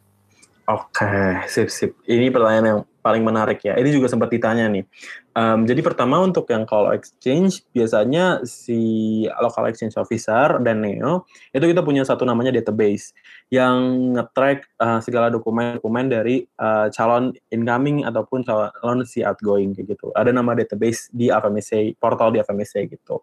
Oke, 0.67 1.07
sip 1.47 1.71
sip. 1.71 1.95
Ini 2.03 2.27
pertanyaan 2.27 2.67
yang 2.67 2.79
paling 2.99 3.23
menarik 3.23 3.63
ya. 3.63 3.79
Ini 3.79 3.87
juga 3.87 4.11
sempat 4.11 4.27
ditanya 4.27 4.67
nih. 4.67 4.83
Um, 5.37 5.69
jadi 5.69 5.85
pertama 5.85 6.17
untuk 6.17 6.49
yang 6.49 6.65
call 6.65 6.89
exchange 6.97 7.61
biasanya 7.69 8.41
si 8.41 8.81
local 9.37 9.69
exchange 9.69 9.93
officer 9.93 10.57
dan 10.65 10.81
neo 10.81 11.29
itu 11.53 11.61
kita 11.61 11.85
punya 11.85 12.01
satu 12.01 12.25
namanya 12.25 12.49
database 12.49 13.13
yang 13.53 13.77
nge-track 14.17 14.65
uh, 14.81 14.97
segala 14.97 15.29
dokumen-dokumen 15.29 16.09
dari 16.09 16.41
uh, 16.57 16.89
calon 16.89 17.37
incoming 17.53 18.01
ataupun 18.01 18.41
calon 18.49 19.05
si 19.05 19.21
outgoing 19.21 19.77
kayak 19.77 19.93
gitu. 19.93 20.09
Ada 20.17 20.33
nama 20.33 20.57
database 20.57 21.13
di 21.13 21.29
FMSA, 21.29 21.93
portal 22.01 22.33
di 22.33 22.41
FMSA 22.41 22.89
gitu. 22.89 23.21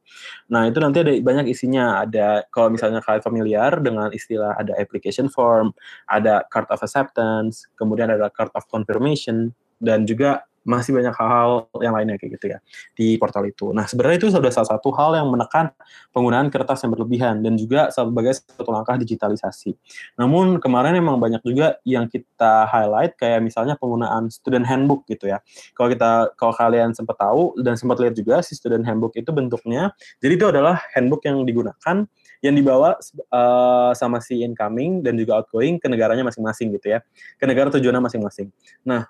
Nah, 0.54 0.70
itu 0.70 0.78
nanti 0.78 1.02
ada 1.02 1.10
banyak 1.18 1.50
isinya. 1.50 2.06
Ada 2.06 2.46
kalau 2.54 2.70
misalnya 2.70 3.02
kalian 3.02 3.26
familiar 3.26 3.74
dengan 3.82 4.14
istilah 4.14 4.54
ada 4.54 4.70
application 4.78 5.26
form, 5.26 5.74
ada 6.06 6.46
card 6.46 6.70
of 6.70 6.78
acceptance, 6.78 7.66
kemudian 7.74 8.06
ada 8.06 8.30
card 8.30 8.54
of 8.54 8.62
confirmation 8.70 9.50
dan 9.82 10.06
juga 10.06 10.46
masih 10.64 10.96
banyak 10.96 11.12
hal-hal 11.12 11.68
yang 11.84 11.92
lainnya 11.92 12.16
kayak 12.16 12.40
gitu 12.40 12.46
ya 12.56 12.58
di 12.96 13.20
portal 13.20 13.44
itu. 13.44 13.70
Nah 13.76 13.84
sebenarnya 13.84 14.16
itu 14.24 14.28
sudah 14.32 14.48
salah 14.48 14.76
satu 14.76 14.90
hal 14.96 15.16
yang 15.20 15.28
menekan 15.28 15.70
penggunaan 16.10 16.48
kertas 16.48 16.82
yang 16.82 16.96
berlebihan 16.96 17.44
dan 17.44 17.54
juga 17.60 17.92
sebagai 17.92 18.32
satu 18.32 18.72
langkah 18.72 18.96
digitalisasi. 18.96 19.76
Namun 20.16 20.58
kemarin 20.58 20.96
memang 20.96 21.20
banyak 21.20 21.44
juga 21.44 21.76
yang 21.84 22.08
kita 22.08 22.64
highlight 22.68 23.14
kayak 23.20 23.44
misalnya 23.44 23.76
penggunaan 23.76 24.32
student 24.32 24.64
handbook 24.64 25.04
gitu 25.04 25.28
ya. 25.28 25.44
Kalau 25.76 25.92
kita 25.92 26.32
kalau 26.40 26.56
kalian 26.56 26.96
sempat 26.96 27.20
tahu 27.20 27.60
dan 27.60 27.76
sempat 27.76 28.00
lihat 28.00 28.16
juga 28.16 28.40
si 28.40 28.56
student 28.56 28.82
handbook 28.88 29.12
itu 29.20 29.28
bentuknya, 29.30 29.92
jadi 30.24 30.32
itu 30.34 30.46
adalah 30.48 30.80
handbook 30.96 31.22
yang 31.28 31.44
digunakan 31.44 32.08
yang 32.44 32.54
dibawa 32.56 33.00
uh, 33.32 33.92
sama 33.96 34.20
si 34.20 34.44
incoming 34.44 35.00
dan 35.00 35.16
juga 35.16 35.40
outgoing 35.40 35.80
ke 35.80 35.88
negaranya 35.88 36.24
masing-masing 36.28 36.76
gitu 36.76 36.92
ya, 36.92 37.00
ke 37.40 37.44
negara 37.48 37.72
tujuannya 37.72 38.04
masing-masing. 38.04 38.52
Nah 38.84 39.08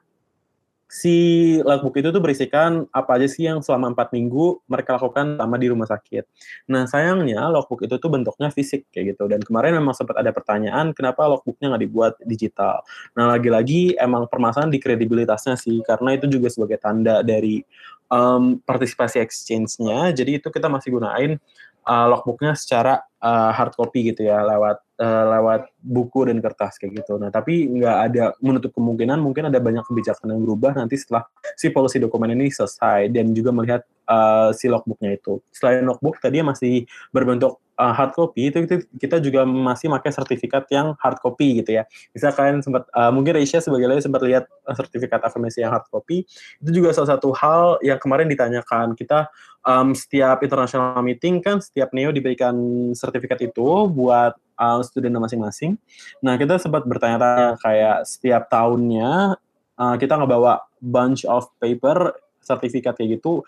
si 0.89 1.17
logbook 1.65 1.97
itu 1.99 2.13
tuh 2.13 2.23
berisikan 2.23 2.87
apa 2.93 3.17
aja 3.17 3.27
sih 3.27 3.49
yang 3.49 3.65
selama 3.65 3.97
empat 3.97 4.13
minggu 4.13 4.63
mereka 4.69 5.01
lakukan 5.01 5.41
sama 5.41 5.57
di 5.57 5.67
rumah 5.73 5.89
sakit. 5.89 6.25
Nah 6.71 6.85
sayangnya 6.87 7.49
logbook 7.51 7.83
itu 7.89 7.97
tuh 7.97 8.11
bentuknya 8.13 8.53
fisik 8.53 8.87
kayak 8.93 9.17
gitu. 9.17 9.27
Dan 9.27 9.41
kemarin 9.43 9.81
memang 9.81 9.97
sempat 9.97 10.21
ada 10.21 10.31
pertanyaan 10.31 10.93
kenapa 10.93 11.25
logbooknya 11.27 11.75
nggak 11.75 11.83
dibuat 11.83 12.13
digital. 12.23 12.85
Nah 13.17 13.35
lagi-lagi 13.35 13.97
emang 13.97 14.29
permasalahan 14.29 14.71
di 14.71 14.79
kredibilitasnya 14.79 15.57
sih 15.57 15.81
karena 15.83 16.15
itu 16.15 16.29
juga 16.29 16.53
sebagai 16.53 16.79
tanda 16.79 17.25
dari 17.25 17.65
um, 18.13 18.61
partisipasi 18.63 19.19
exchange-nya. 19.19 20.13
Jadi 20.13 20.39
itu 20.39 20.49
kita 20.53 20.69
masih 20.69 20.95
gunain 20.95 21.41
uh, 21.85 22.07
logbooknya 22.11 22.53
secara 22.57 23.01
uh, 23.21 23.51
hard 23.53 23.73
copy 23.77 24.13
gitu 24.13 24.29
ya 24.29 24.45
lewat 24.45 24.81
uh, 25.01 25.25
lewat 25.39 25.73
buku 25.81 26.29
dan 26.29 26.41
kertas 26.45 26.77
kayak 26.77 27.05
gitu. 27.05 27.17
Nah, 27.17 27.33
tapi 27.33 27.69
nggak 27.69 27.97
ada 28.11 28.25
menutup 28.45 28.73
kemungkinan 28.77 29.21
mungkin 29.21 29.49
ada 29.49 29.61
banyak 29.61 29.85
kebijakan 29.85 30.37
yang 30.37 30.41
berubah 30.45 30.77
nanti 30.77 31.01
setelah 31.01 31.25
si 31.57 31.73
policy 31.73 32.01
dokumen 32.01 32.33
ini 32.37 32.53
selesai 32.53 33.09
dan 33.09 33.33
juga 33.33 33.51
melihat 33.53 33.83
uh, 34.09 34.53
si 34.53 34.69
logbooknya 34.69 35.17
itu. 35.17 35.41
Selain 35.53 35.85
logbook 35.85 36.21
tadi 36.21 36.45
masih 36.45 36.85
berbentuk 37.13 37.64
uh, 37.79 37.93
hard 37.95 38.13
copy 38.15 38.51
itu, 38.51 38.65
itu 38.65 38.77
kita 38.99 39.19
juga 39.19 39.43
masih 39.45 39.91
pakai 39.91 40.11
sertifikat 40.15 40.65
yang 40.71 40.95
hard 40.99 41.19
copy 41.21 41.63
gitu 41.63 41.81
ya. 41.81 41.89
Bisa 42.15 42.31
kalian 42.31 42.63
sempat 42.63 42.87
uh, 42.95 43.11
mungkin 43.11 43.39
Risha 43.39 43.59
sebagai 43.59 43.87
lain 43.87 44.03
sempat 44.03 44.23
lihat 44.23 44.45
sertifikat 44.75 45.21
afirmasi 45.23 45.63
yang 45.63 45.75
hard 45.75 45.87
copy 45.91 46.25
itu 46.63 46.71
juga 46.71 46.95
salah 46.95 47.19
satu 47.19 47.35
hal 47.35 47.79
yang 47.85 47.99
kemarin 48.01 48.31
ditanyakan 48.31 48.97
kita 48.97 49.29
um, 49.67 49.93
setiap 49.93 50.41
international 50.45 51.01
meeting 51.03 51.43
kan 51.43 51.59
setiap 51.59 51.91
neo 51.93 52.15
diberikan 52.15 52.55
sertifikat 52.95 53.41
itu 53.43 53.89
buat 53.91 54.37
uh, 54.61 54.81
student 54.87 55.19
masing-masing. 55.19 55.77
Nah 56.23 56.39
kita 56.39 56.61
sempat 56.61 56.87
bertanya-tanya 56.87 57.59
kayak 57.61 57.99
setiap 58.07 58.47
tahunnya 58.49 59.37
uh, 59.79 59.95
kita 59.99 60.15
ngebawa 60.21 60.63
bunch 60.79 61.25
of 61.27 61.49
paper 61.59 62.13
sertifikat 62.45 63.01
kayak 63.01 63.21
gitu 63.21 63.41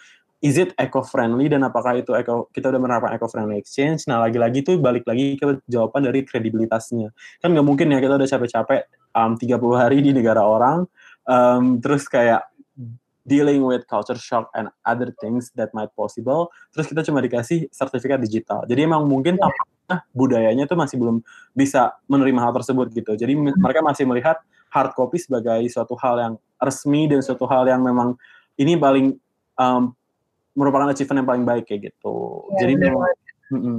is 0.44 0.60
it 0.60 0.76
eco-friendly 0.76 1.48
dan 1.48 1.64
apakah 1.64 1.96
itu 1.96 2.12
eco, 2.12 2.52
kita 2.52 2.68
udah 2.68 2.80
menerapkan 2.80 3.12
eco-friendly 3.16 3.56
exchange? 3.56 4.04
Nah, 4.04 4.20
lagi-lagi 4.20 4.60
itu 4.60 4.76
balik 4.76 5.08
lagi 5.08 5.40
ke 5.40 5.60
jawaban 5.64 6.04
dari 6.04 6.22
kredibilitasnya. 6.22 7.12
Kan 7.40 7.56
nggak 7.56 7.66
mungkin 7.66 7.92
ya 7.92 7.98
kita 8.00 8.20
udah 8.20 8.28
capek-capek 8.28 8.80
um, 9.16 9.32
30 9.40 9.80
hari 9.80 9.98
di 10.04 10.12
negara 10.12 10.44
orang, 10.44 10.84
um, 11.24 11.80
terus 11.80 12.04
kayak 12.04 12.44
dealing 13.26 13.66
with 13.66 13.82
culture 13.90 14.16
shock 14.16 14.52
and 14.54 14.70
other 14.86 15.10
things 15.18 15.50
that 15.58 15.74
might 15.74 15.90
possible, 15.98 16.54
terus 16.70 16.86
kita 16.86 17.02
cuma 17.02 17.18
dikasih 17.18 17.66
sertifikat 17.74 18.22
digital. 18.22 18.62
Jadi 18.70 18.86
emang 18.86 19.02
mungkin 19.10 19.34
yeah. 19.34 19.50
tampaknya 19.50 19.96
budayanya 20.14 20.64
tuh 20.70 20.78
masih 20.78 20.96
belum 21.02 21.26
bisa 21.50 21.96
menerima 22.06 22.38
hal 22.38 22.52
tersebut 22.54 22.94
gitu. 22.94 23.18
Jadi 23.18 23.34
hmm. 23.34 23.58
mereka 23.58 23.82
masih 23.82 24.06
melihat 24.06 24.38
hard 24.70 24.94
copy 24.94 25.18
sebagai 25.18 25.66
suatu 25.72 25.98
hal 25.98 26.14
yang 26.22 26.34
resmi 26.62 27.10
dan 27.10 27.20
suatu 27.20 27.44
hal 27.50 27.66
yang 27.66 27.82
memang 27.82 28.14
ini 28.56 28.78
paling 28.78 29.18
um, 29.58 29.92
merupakan 30.56 30.88
achievement 30.90 31.22
yang 31.22 31.28
paling 31.28 31.44
baik 31.44 31.64
kayak 31.68 31.92
gitu. 31.92 32.48
Yeah, 32.56 32.58
Jadi 32.64 32.72
memang, 32.80 33.12
mm 33.52 33.60
-mm. 33.60 33.78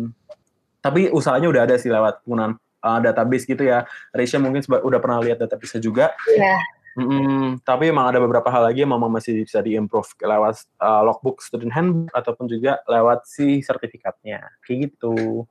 tapi 0.80 1.10
usahanya 1.10 1.50
udah 1.50 1.62
ada 1.66 1.76
sih 1.82 1.90
lewat 1.90 2.24
penggunaan 2.24 2.54
uh, 2.86 3.00
database 3.02 3.50
gitu 3.50 3.66
ya. 3.66 3.84
Risha 4.14 4.38
mungkin 4.38 4.62
udah 4.64 5.00
pernah 5.02 5.20
lihat 5.20 5.42
database 5.42 5.82
juga. 5.82 6.14
Iya. 6.30 6.56
Mm 6.98 7.06
-mm, 7.06 7.42
tapi 7.62 7.94
emang 7.94 8.10
ada 8.10 8.18
beberapa 8.18 8.50
hal 8.50 8.74
lagi 8.74 8.82
yang 8.82 8.90
memang 8.90 9.14
masih 9.14 9.46
bisa 9.46 9.62
diimprove 9.62 10.10
lewat 10.18 10.66
uh, 10.82 11.06
logbook 11.06 11.46
student 11.46 11.70
handbook 11.70 12.10
ataupun 12.10 12.50
juga 12.50 12.82
lewat 12.90 13.26
si 13.30 13.62
sertifikatnya. 13.62 14.42
Kayak 14.66 14.94
gitu. 14.94 15.46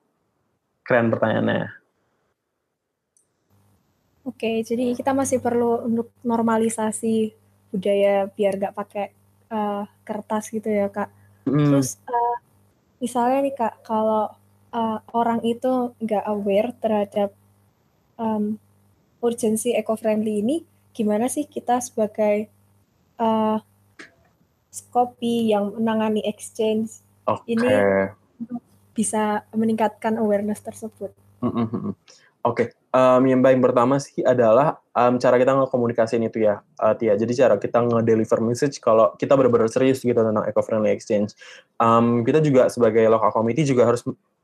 Keren 0.82 1.10
pertanyaannya. 1.10 1.70
Oke, 4.26 4.58
jadi 4.66 4.90
kita 4.98 5.14
masih 5.14 5.38
perlu 5.38 5.86
untuk 5.86 6.10
normalisasi 6.26 7.30
budaya 7.70 8.26
biar 8.26 8.58
gak 8.58 8.74
pakai 8.74 9.06
uh, 9.50 9.84
kertas 10.06 10.50
gitu 10.50 10.68
ya 10.68 10.88
kak. 10.90 11.10
Mm. 11.46 11.70
Terus 11.70 11.98
uh, 12.06 12.36
misalnya 12.98 13.38
nih 13.46 13.54
kak, 13.54 13.74
kalau 13.86 14.32
uh, 14.72 14.98
orang 15.12 15.40
itu 15.46 15.94
nggak 16.02 16.24
aware 16.26 16.70
terhadap 16.78 17.30
um, 18.18 18.58
urgensi 19.22 19.74
eco-friendly 19.74 20.42
ini, 20.42 20.56
gimana 20.92 21.26
sih 21.26 21.46
kita 21.46 21.80
sebagai 21.82 22.48
uh, 23.20 23.58
kopi 24.92 25.50
yang 25.52 25.72
menangani 25.72 26.20
exchange 26.24 27.00
okay. 27.24 27.56
ini 27.56 27.68
bisa 28.92 29.44
meningkatkan 29.52 30.16
awareness 30.20 30.60
tersebut? 30.64 31.12
Mm 31.44 31.52
-hmm. 31.52 31.64
Oke, 31.68 31.92
okay. 32.44 32.66
Um, 32.96 33.22
yang 33.28 33.44
paling 33.44 33.60
pertama 33.60 34.00
sih 34.00 34.24
adalah 34.24 34.80
um, 34.96 35.20
cara 35.20 35.36
kita 35.36 35.52
ngekomunikasiin 35.52 36.24
itu 36.24 36.48
ya, 36.48 36.64
uh, 36.80 36.96
Tia. 36.96 37.12
Jadi 37.20 37.32
cara 37.36 37.60
kita 37.60 37.84
nge-deliver 37.84 38.40
message 38.40 38.80
kalau 38.80 39.12
kita 39.20 39.36
benar-benar 39.36 39.68
serius 39.68 40.00
gitu 40.00 40.16
tentang 40.16 40.44
eco-friendly 40.48 40.88
exchange. 40.88 41.36
Um, 41.76 42.24
kita 42.24 42.40
juga 42.40 42.72
sebagai 42.72 43.04
local 43.12 43.28
committee 43.28 43.68
juga 43.68 43.84
harus 43.84 44.00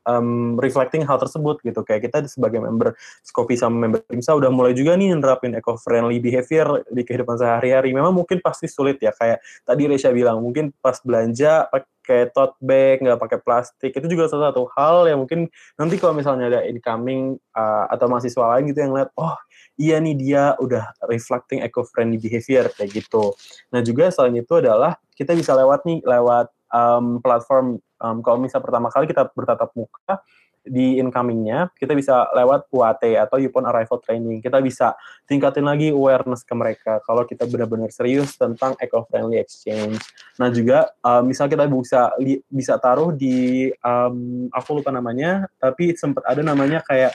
um, 0.07 0.55
reflecting 0.59 1.03
hal 1.03 1.19
tersebut 1.19 1.59
gitu. 1.63 1.83
Kayak 1.83 2.09
kita 2.09 2.17
sebagai 2.27 2.63
member 2.63 2.95
Skopi 3.23 3.55
sama 3.59 3.87
member 3.87 4.03
Timsa 4.07 4.35
udah 4.35 4.51
mulai 4.51 4.75
juga 4.75 4.95
nih 4.95 5.15
nerapin 5.15 5.55
eco-friendly 5.57 6.19
behavior 6.19 6.83
di 6.91 7.01
kehidupan 7.03 7.39
sehari-hari. 7.39 7.91
Memang 7.95 8.15
mungkin 8.15 8.39
pasti 8.43 8.67
sulit 8.67 8.99
ya, 8.99 9.11
kayak 9.15 9.43
tadi 9.63 9.87
Resha 9.87 10.11
bilang, 10.11 10.43
mungkin 10.43 10.71
pas 10.79 10.99
belanja 11.01 11.67
pakai 11.71 12.31
tote 12.35 12.59
bag, 12.59 12.99
nggak 12.99 13.19
pakai 13.19 13.39
plastik, 13.39 13.95
itu 13.95 14.07
juga 14.11 14.27
salah 14.27 14.51
satu 14.51 14.67
hal 14.75 15.07
yang 15.07 15.23
mungkin 15.23 15.47
nanti 15.79 15.95
kalau 15.95 16.11
misalnya 16.11 16.51
ada 16.51 16.61
incoming 16.67 17.39
uh, 17.55 17.87
atau 17.87 18.11
mahasiswa 18.11 18.43
lain 18.43 18.67
gitu 18.75 18.83
yang 18.83 18.91
lihat, 18.91 19.09
oh 19.15 19.39
iya 19.79 19.97
nih 20.03 20.11
dia 20.19 20.43
udah 20.59 20.91
reflecting 21.07 21.63
eco-friendly 21.63 22.19
behavior 22.19 22.67
kayak 22.75 22.91
gitu. 22.91 23.31
Nah 23.71 23.79
juga 23.79 24.11
selain 24.11 24.35
itu 24.35 24.53
adalah 24.59 24.99
kita 25.15 25.31
bisa 25.31 25.55
lewat 25.55 25.87
nih 25.87 26.03
lewat 26.03 26.51
um, 26.73 27.21
platform 27.21 27.77
um, 28.01 28.19
kalau 28.25 28.41
misal 28.41 28.59
pertama 28.59 28.89
kali 28.89 29.05
kita 29.05 29.29
bertatap 29.31 29.69
muka 29.77 30.25
di 30.63 30.95
incomingnya 30.95 31.67
kita 31.75 31.91
bisa 31.91 32.23
lewat 32.31 32.71
UAT 32.71 33.03
atau 33.19 33.35
Upon 33.35 33.67
Arrival 33.67 33.99
Training 33.99 34.39
kita 34.39 34.63
bisa 34.63 34.95
tingkatin 35.27 35.67
lagi 35.67 35.91
awareness 35.91 36.47
ke 36.47 36.55
mereka 36.55 37.03
kalau 37.03 37.27
kita 37.27 37.43
benar-benar 37.43 37.91
serius 37.91 38.39
tentang 38.39 38.71
eco-friendly 38.79 39.43
exchange 39.43 39.99
nah 40.39 40.47
juga 40.47 40.87
um, 41.03 41.27
misal 41.27 41.51
kita 41.51 41.67
bisa 41.67 42.15
bisa 42.47 42.79
taruh 42.79 43.11
di 43.11 43.67
um, 43.83 44.47
aku 44.55 44.79
lupa 44.79 44.95
namanya 44.95 45.51
tapi 45.59 45.99
sempat 45.99 46.23
ada 46.23 46.39
namanya 46.39 46.79
kayak 46.79 47.11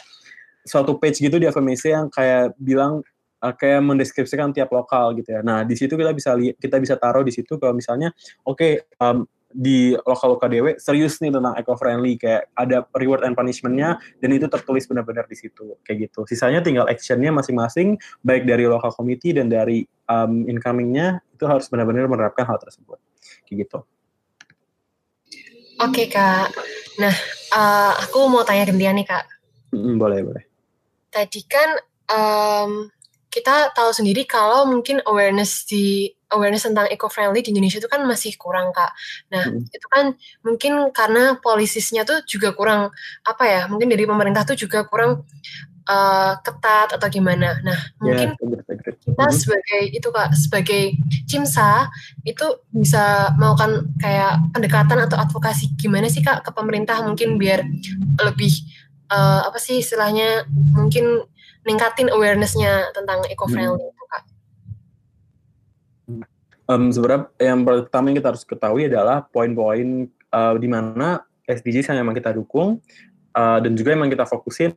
suatu 0.69 1.01
page 1.01 1.25
gitu 1.25 1.41
di 1.41 1.49
FMC 1.49 1.83
yang 1.89 2.07
kayak 2.13 2.53
bilang 2.61 3.01
uh, 3.41 3.55
kayak 3.57 3.81
mendeskripsikan 3.81 4.53
tiap 4.53 4.69
lokal 4.69 5.17
gitu 5.17 5.33
ya. 5.33 5.41
Nah, 5.41 5.65
di 5.65 5.75
situ 5.79 5.97
kita 5.97 6.13
bisa 6.13 6.37
kita 6.37 6.77
bisa 6.77 6.95
taruh 7.01 7.25
di 7.25 7.33
situ 7.33 7.57
kalau 7.57 7.73
misalnya 7.73 8.13
oke 8.45 8.61
okay, 8.61 8.73
um, 9.01 9.25
di 9.49 9.97
lokal 10.05 10.37
lokal 10.37 10.49
dewe 10.53 10.71
serius 10.77 11.25
nih 11.25 11.33
tentang 11.33 11.57
eco 11.57 11.73
friendly 11.73 12.21
kayak 12.21 12.53
ada 12.53 12.85
reward 13.01 13.25
and 13.25 13.33
punishmentnya 13.33 13.97
dan 14.21 14.31
itu 14.37 14.45
tertulis 14.45 14.85
benar-benar 14.85 15.25
di 15.25 15.37
situ 15.41 15.81
kayak 15.89 16.09
gitu. 16.09 16.29
Sisanya 16.29 16.61
tinggal 16.61 16.85
actionnya 16.85 17.33
masing-masing 17.33 17.97
baik 18.21 18.45
dari 18.45 18.69
lokal 18.69 18.93
committee 18.93 19.33
dan 19.33 19.49
dari 19.49 19.89
um, 20.05 20.45
incomingnya 20.45 21.25
itu 21.33 21.49
harus 21.49 21.65
benar-benar 21.73 22.05
menerapkan 22.07 22.45
hal 22.45 22.61
tersebut 22.61 23.01
kayak 23.49 23.65
gitu. 23.65 23.79
Oke 25.81 26.13
kak. 26.13 26.53
Nah 27.01 27.15
uh, 27.57 27.93
aku 28.05 28.29
mau 28.29 28.45
tanya 28.45 28.69
gantian 28.69 29.01
nih 29.01 29.09
kak. 29.09 29.25
Mm, 29.73 29.97
boleh 29.97 30.21
boleh. 30.25 30.45
Tadi 31.09 31.41
kan 31.49 31.73
um, 32.13 32.93
kita 33.33 33.73
tahu 33.73 33.91
sendiri 33.97 34.29
kalau 34.29 34.69
mungkin 34.69 35.01
awareness 35.09 35.65
di 35.65 36.13
awareness 36.33 36.69
tentang 36.69 36.87
eco-friendly 36.93 37.41
di 37.41 37.51
Indonesia 37.53 37.81
itu 37.81 37.91
kan 37.91 38.05
masih 38.05 38.37
kurang 38.37 38.73
kak. 38.73 38.93
Nah 39.33 39.49
hmm. 39.49 39.69
itu 39.73 39.87
kan 39.89 40.17
mungkin 40.45 40.93
karena 40.93 41.37
polisisnya 41.41 42.05
tuh 42.05 42.25
juga 42.29 42.53
kurang 42.53 42.93
apa 43.25 43.45
ya? 43.49 43.61
Mungkin 43.67 43.89
dari 43.89 44.05
pemerintah 44.05 44.45
tuh 44.45 44.57
juga 44.57 44.85
kurang 44.85 45.25
uh, 45.89 46.33
ketat 46.45 46.95
atau 47.01 47.09
gimana. 47.09 47.59
Nah 47.65 47.79
ya, 47.79 47.97
mungkin 48.05 48.29
yeah, 48.37 48.69
kita 49.09 49.25
hmm. 49.25 49.35
sebagai 49.35 49.81
itu 49.91 50.09
kak 50.13 50.31
sebagai 50.37 50.83
cimsa 51.25 51.89
itu 52.23 52.47
bisa 52.71 53.33
melakukan 53.41 53.89
kayak 53.99 54.39
pendekatan 54.53 54.99
atau 55.09 55.17
advokasi 55.17 55.73
gimana 55.81 56.07
sih 56.13 56.21
kak 56.21 56.45
ke 56.45 56.51
pemerintah 56.53 57.01
mungkin 57.03 57.41
biar 57.41 57.65
lebih 58.21 58.53
uh, 59.11 59.49
apa 59.49 59.57
sih 59.57 59.81
istilahnya 59.81 60.45
mungkin 60.77 61.25
ningkatin 61.67 62.09
awarenessnya 62.13 62.95
tentang 62.97 63.25
eco-friendly 63.29 63.83
hmm. 63.83 63.98
Um, 66.69 66.93
sebenarnya 66.93 67.33
yang 67.41 67.65
pertama 67.65 68.13
yang 68.13 68.21
kita 68.21 68.29
harus 68.37 68.45
ketahui 68.45 68.93
adalah 68.93 69.25
poin-poin 69.25 70.05
uh, 70.29 70.55
di 70.61 70.69
mana 70.69 71.25
SDGs 71.49 71.89
yang 71.89 72.05
memang 72.05 72.13
kita 72.13 72.37
dukung 72.37 72.85
uh, 73.33 73.59
dan 73.65 73.73
juga 73.73 73.97
memang 73.97 74.13
kita 74.13 74.29
fokusin 74.29 74.77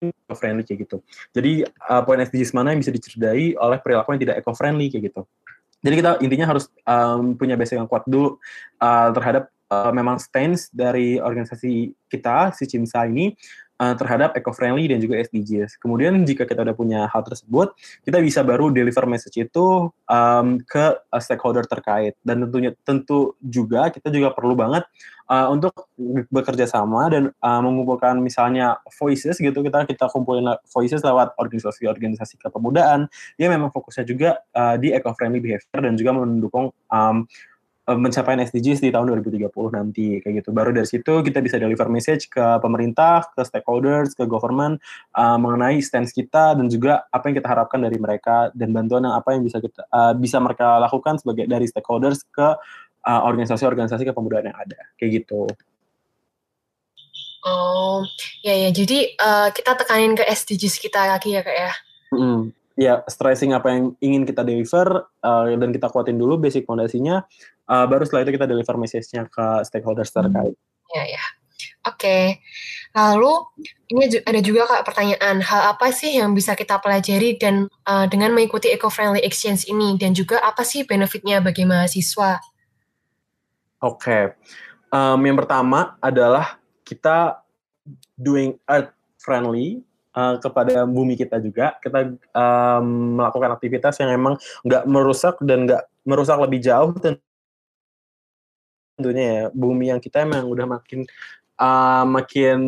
eco-friendly 0.00 0.62
kayak 0.62 0.86
gitu. 0.86 1.02
Jadi 1.34 1.66
uh, 1.66 2.02
poin 2.06 2.22
SDGs 2.22 2.54
mana 2.54 2.72
yang 2.72 2.80
bisa 2.80 2.94
dicerdai 2.94 3.58
oleh 3.58 3.78
perilaku 3.82 4.14
yang 4.14 4.22
tidak 4.22 4.36
eco-friendly 4.40 4.86
kayak 4.86 5.12
gitu. 5.12 5.26
Jadi 5.80 5.94
kita 5.98 6.10
intinya 6.22 6.46
harus 6.46 6.68
um, 6.84 7.34
punya 7.34 7.56
basic 7.56 7.80
yang 7.80 7.88
kuat 7.88 8.04
dulu 8.06 8.36
uh, 8.78 9.08
terhadap 9.10 9.50
uh, 9.72 9.90
memang 9.90 10.20
stance 10.20 10.68
dari 10.70 11.16
organisasi 11.16 11.90
kita 12.06 12.52
si 12.52 12.68
Cimsa 12.68 13.08
ini 13.08 13.32
uh, 13.80 13.94
terhadap 13.96 14.36
eco-friendly 14.36 14.92
dan 14.92 15.00
juga 15.00 15.16
SDGs. 15.24 15.80
Kemudian 15.80 16.20
jika 16.28 16.44
kita 16.44 16.60
udah 16.60 16.76
punya 16.76 17.00
hal 17.08 17.24
tersebut, 17.24 17.72
kita 18.04 18.20
bisa 18.20 18.44
baru 18.44 18.68
deliver 18.68 19.08
message 19.08 19.40
itu 19.40 19.88
um, 20.04 20.60
ke 20.60 20.84
uh, 21.00 21.20
stakeholder 21.20 21.64
terkait. 21.64 22.14
Dan 22.20 22.44
tentunya 22.46 22.76
tentu 22.84 23.34
juga 23.40 23.88
kita 23.88 24.12
juga 24.12 24.36
perlu 24.36 24.52
banget 24.52 24.84
uh, 25.32 25.48
untuk 25.48 25.88
bekerja 26.28 26.68
sama 26.68 27.08
dan 27.08 27.32
uh, 27.40 27.60
mengumpulkan 27.64 28.20
misalnya 28.20 28.82
voices 29.00 29.40
gitu 29.40 29.64
kita 29.64 29.88
kita 29.88 30.10
kumpulin 30.12 30.58
voices 30.68 31.00
lewat 31.00 31.32
organisasi-organisasi 31.40 32.36
kepemudaan. 32.36 33.08
Dia 33.40 33.48
memang 33.48 33.72
fokusnya 33.72 34.04
juga 34.04 34.44
uh, 34.52 34.76
di 34.76 34.92
eco-friendly 34.92 35.40
behavior 35.40 35.80
dan 35.80 35.96
juga 35.96 36.10
mendukung 36.12 36.74
um, 36.92 37.24
Eh, 37.90 37.98
mencapai 37.98 38.38
SDGs 38.38 38.86
di 38.86 38.94
tahun 38.94 39.18
2030 39.18 39.50
nanti 39.74 40.22
kayak 40.22 40.46
gitu. 40.46 40.54
Baru 40.54 40.70
dari 40.70 40.86
situ 40.86 41.26
kita 41.26 41.42
bisa 41.42 41.58
deliver 41.58 41.90
message 41.90 42.30
ke 42.30 42.62
pemerintah, 42.62 43.26
ke 43.34 43.42
stakeholders, 43.42 44.14
ke 44.14 44.30
government 44.30 44.78
uh, 45.18 45.34
mengenai 45.34 45.82
stance 45.82 46.14
kita 46.14 46.54
dan 46.54 46.70
juga 46.70 47.10
apa 47.10 47.26
yang 47.26 47.42
kita 47.42 47.50
harapkan 47.50 47.82
dari 47.82 47.98
mereka 47.98 48.54
dan 48.54 48.70
bantuan 48.70 49.10
yang 49.10 49.18
apa 49.18 49.34
yang 49.34 49.42
bisa 49.42 49.58
kita 49.58 49.82
uh, 49.90 50.14
bisa 50.14 50.38
mereka 50.38 50.78
lakukan 50.78 51.18
sebagai 51.18 51.50
dari 51.50 51.66
stakeholders 51.66 52.22
ke 52.30 52.54
organisasi-organisasi 53.00 54.06
uh, 54.06 54.08
kepemudaan 54.14 54.54
yang 54.54 54.58
ada 54.60 54.78
kayak 54.94 55.26
gitu. 55.26 55.50
Oh, 57.42 58.06
ya 58.46 58.54
ya. 58.54 58.70
Jadi 58.70 59.18
uh, 59.18 59.50
kita 59.50 59.74
tekanin 59.74 60.14
ke 60.14 60.22
SDGs 60.30 60.78
kita 60.78 61.10
lagi 61.10 61.34
ya 61.34 61.42
kak 61.42 61.56
ya. 61.58 61.72
Mm 62.14 62.59
ya 62.80 63.04
stressing 63.04 63.52
apa 63.52 63.68
yang 63.68 63.92
ingin 64.00 64.24
kita 64.24 64.40
deliver 64.40 65.04
uh, 65.20 65.44
dan 65.52 65.68
kita 65.68 65.92
kuatin 65.92 66.16
dulu 66.16 66.40
basic 66.40 66.64
fondasinya 66.64 67.20
uh, 67.68 67.84
baru 67.84 68.08
setelah 68.08 68.24
itu 68.24 68.40
kita 68.40 68.48
deliver 68.48 68.80
message-nya 68.80 69.28
ke 69.28 69.60
stakeholders 69.68 70.08
hmm. 70.08 70.16
terkait. 70.24 70.56
Ya 70.96 71.04
ya. 71.04 71.24
Oke. 71.84 71.96
Okay. 72.00 72.24
Lalu 72.96 73.32
ini 73.92 74.04
ada 74.24 74.40
juga 74.40 74.66
Kak 74.66 74.82
pertanyaan, 74.88 75.44
hal 75.44 75.76
apa 75.76 75.92
sih 75.92 76.16
yang 76.16 76.32
bisa 76.32 76.56
kita 76.56 76.80
pelajari 76.80 77.36
dan 77.36 77.68
uh, 77.84 78.08
dengan 78.08 78.32
mengikuti 78.32 78.72
eco-friendly 78.72 79.22
exchange 79.22 79.68
ini 79.68 79.94
dan 80.00 80.16
juga 80.16 80.40
apa 80.40 80.64
sih 80.64 80.88
benefitnya 80.88 81.38
bagi 81.44 81.68
mahasiswa? 81.68 82.40
Oke. 83.84 84.00
Okay. 84.00 84.22
Um, 84.90 85.22
yang 85.22 85.38
pertama 85.38 86.00
adalah 86.02 86.58
kita 86.82 87.46
doing 88.18 88.58
earth 88.66 88.90
friendly 89.22 89.84
uh, 90.20 90.34
kepada 90.36 90.84
bumi 90.84 91.16
kita 91.16 91.40
juga. 91.40 91.80
Kita 91.80 92.12
um, 92.36 93.16
melakukan 93.16 93.56
aktivitas 93.56 93.96
yang 94.04 94.12
emang 94.12 94.36
nggak 94.66 94.84
merusak 94.84 95.40
dan 95.40 95.64
nggak 95.64 95.88
merusak 96.04 96.36
lebih 96.36 96.60
jauh 96.60 96.92
tentunya 99.00 99.24
ya. 99.24 99.44
Bumi 99.56 99.88
yang 99.88 100.00
kita 100.00 100.28
emang 100.28 100.44
udah 100.44 100.66
makin 100.68 101.08
uh, 101.56 102.04
makin 102.04 102.58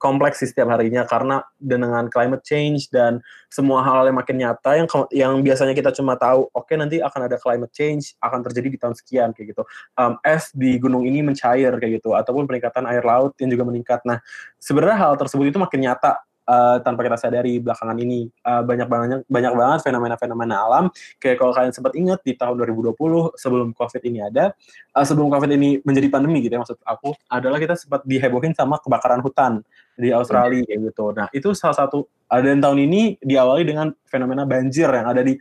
kompleks 0.00 0.40
sih 0.40 0.48
setiap 0.48 0.72
harinya. 0.72 1.04
Karena 1.04 1.44
dengan 1.60 2.08
climate 2.08 2.40
change 2.40 2.88
dan 2.88 3.20
semua 3.52 3.84
hal 3.84 4.08
yang 4.08 4.16
makin 4.16 4.40
nyata 4.40 4.70
yang 4.80 4.88
yang 5.12 5.32
biasanya 5.44 5.76
kita 5.76 5.92
cuma 5.92 6.16
tahu 6.16 6.48
oke 6.56 6.64
okay, 6.64 6.80
nanti 6.80 7.04
akan 7.04 7.28
ada 7.28 7.36
climate 7.36 7.70
change 7.76 8.16
akan 8.24 8.40
terjadi 8.48 8.68
di 8.72 8.78
tahun 8.80 8.96
sekian 8.96 9.36
kayak 9.36 9.52
gitu. 9.52 9.62
Um, 10.00 10.16
es 10.24 10.48
di 10.56 10.80
gunung 10.80 11.04
ini 11.04 11.20
mencair 11.20 11.76
kayak 11.76 12.00
gitu. 12.00 12.16
Ataupun 12.16 12.48
peningkatan 12.48 12.88
air 12.88 13.04
laut 13.04 13.36
yang 13.36 13.52
juga 13.52 13.68
meningkat. 13.68 14.00
Nah 14.08 14.24
sebenarnya 14.56 14.96
hal 14.96 15.12
tersebut 15.20 15.52
itu 15.52 15.60
makin 15.60 15.84
nyata 15.84 16.16
uh, 16.50 16.76
tanpa 16.82 17.06
kita 17.06 17.16
sadari 17.16 17.62
belakangan 17.62 17.94
ini. 18.02 18.26
Uh, 18.42 18.66
banyak 18.66 18.88
banget 18.90 19.20
banyak 19.30 19.52
banget 19.54 19.78
fenomena-fenomena 19.86 20.56
alam. 20.66 20.84
Kayak 21.22 21.38
kalau 21.38 21.52
kalian 21.54 21.70
sempat 21.70 21.94
ingat 21.94 22.18
di 22.26 22.34
tahun 22.34 22.58
2020 22.58 23.38
sebelum 23.38 23.70
covid 23.78 24.02
ini 24.02 24.18
ada 24.26 24.50
uh, 24.98 25.06
sebelum 25.06 25.30
covid 25.30 25.50
ini 25.54 25.78
menjadi 25.86 26.10
pandemi 26.10 26.42
gitu 26.42 26.58
ya 26.58 26.60
maksud 26.60 26.82
aku 26.82 27.14
adalah 27.30 27.62
kita 27.62 27.78
sempat 27.78 28.02
dihebohin 28.02 28.52
sama 28.58 28.82
kebakaran 28.82 29.22
hutan 29.22 29.62
di 29.94 30.10
Australia 30.10 30.66
kayak 30.66 30.90
gitu. 30.90 31.14
Nah 31.14 31.30
itu 31.30 31.54
salah 31.54 31.86
satu 31.86 32.10
uh, 32.26 32.40
dan 32.42 32.58
tahun 32.58 32.90
ini 32.90 33.22
diawali 33.22 33.62
dengan 33.62 33.94
fenomena 34.10 34.42
banjir 34.42 34.90
yang 34.90 35.06
ada 35.06 35.22
di 35.22 35.38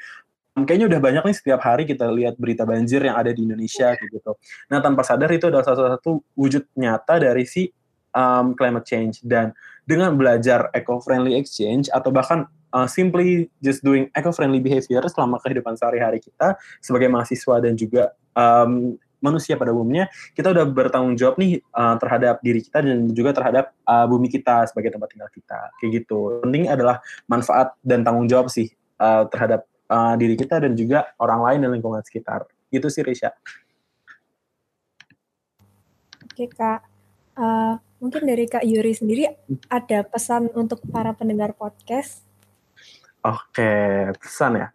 kayaknya 0.60 0.92
udah 0.92 1.00
banyak 1.00 1.24
nih 1.24 1.36
setiap 1.36 1.62
hari 1.64 1.88
kita 1.88 2.12
lihat 2.12 2.36
berita 2.36 2.68
banjir 2.68 3.00
yang 3.00 3.16
ada 3.16 3.32
di 3.32 3.48
Indonesia 3.48 3.96
kayak 3.96 4.12
gitu. 4.12 4.36
Nah 4.68 4.84
tanpa 4.84 5.08
sadar 5.08 5.32
itu 5.32 5.48
adalah 5.48 5.64
salah 5.64 5.96
satu 5.96 6.20
wujud 6.36 6.68
nyata 6.76 7.24
dari 7.24 7.48
si 7.48 7.72
um, 8.14 8.54
climate 8.58 8.86
change. 8.86 9.22
Dan 9.24 9.54
dengan 9.90 10.14
belajar 10.14 10.70
eco-friendly 10.78 11.34
exchange 11.34 11.90
atau 11.90 12.14
bahkan 12.14 12.46
uh, 12.78 12.86
simply 12.86 13.50
just 13.58 13.82
doing 13.82 14.06
eco-friendly 14.14 14.62
behavior 14.62 15.02
selama 15.10 15.42
kehidupan 15.42 15.74
sehari-hari 15.74 16.22
kita 16.22 16.54
sebagai 16.78 17.10
mahasiswa 17.10 17.58
dan 17.58 17.74
juga 17.74 18.14
um, 18.38 18.94
manusia 19.20 19.58
pada 19.60 19.74
umumnya 19.74 20.08
kita 20.38 20.54
udah 20.54 20.64
bertanggung 20.70 21.18
jawab 21.18 21.42
nih 21.42 21.60
uh, 21.74 21.98
terhadap 21.98 22.38
diri 22.46 22.62
kita 22.62 22.86
dan 22.86 23.10
juga 23.12 23.34
terhadap 23.34 23.66
uh, 23.84 24.06
bumi 24.06 24.30
kita 24.30 24.70
sebagai 24.70 24.94
tempat 24.94 25.10
tinggal 25.10 25.30
kita. 25.34 25.60
Kayak 25.82 26.06
gitu. 26.06 26.40
Penting 26.46 26.70
adalah 26.70 27.02
manfaat 27.26 27.74
dan 27.82 28.06
tanggung 28.06 28.30
jawab 28.30 28.48
sih 28.48 28.70
uh, 29.02 29.26
terhadap 29.28 29.66
uh, 29.90 30.14
diri 30.16 30.38
kita 30.38 30.62
dan 30.62 30.78
juga 30.78 31.12
orang 31.18 31.42
lain 31.44 31.60
dan 31.66 31.70
lingkungan 31.74 32.06
sekitar. 32.06 32.46
Gitu 32.70 32.88
sih 32.88 33.02
Risha. 33.02 33.34
Oke 36.30 36.48
kak, 36.56 36.88
uh, 37.36 37.76
Mungkin 38.00 38.24
dari 38.24 38.48
Kak 38.48 38.64
Yuri 38.64 38.96
sendiri 38.96 39.28
ada 39.68 40.08
pesan 40.08 40.48
untuk 40.56 40.80
para 40.88 41.12
pendengar 41.12 41.52
podcast? 41.52 42.24
Oke, 43.20 44.08
pesan 44.16 44.56
ya. 44.56 44.68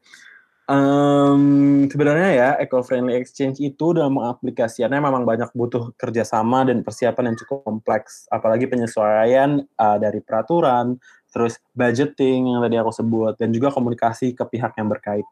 Um, 0.65 1.85
sebenarnya 1.89 2.31
ya 2.33 2.49
eco-friendly 2.61 3.17
exchange 3.17 3.61
itu 3.61 3.97
dalam 3.97 4.17
mengaplikasikannya 4.17 4.97
memang 4.97 5.25
banyak 5.25 5.53
butuh 5.57 5.93
kerjasama 5.97 6.69
dan 6.69 6.85
persiapan 6.85 7.33
yang 7.33 7.37
cukup 7.41 7.65
kompleks, 7.65 8.29
apalagi 8.29 8.69
penyesuaian 8.69 9.61
uh, 9.77 9.97
dari 9.97 10.21
peraturan, 10.21 11.01
terus 11.33 11.61
budgeting 11.73 12.49
yang 12.49 12.61
tadi 12.61 12.77
aku 12.77 12.93
sebut, 12.93 13.41
dan 13.41 13.53
juga 13.53 13.73
komunikasi 13.73 14.37
ke 14.37 14.45
pihak 14.45 14.77
yang 14.77 14.89
berkait. 14.93 15.25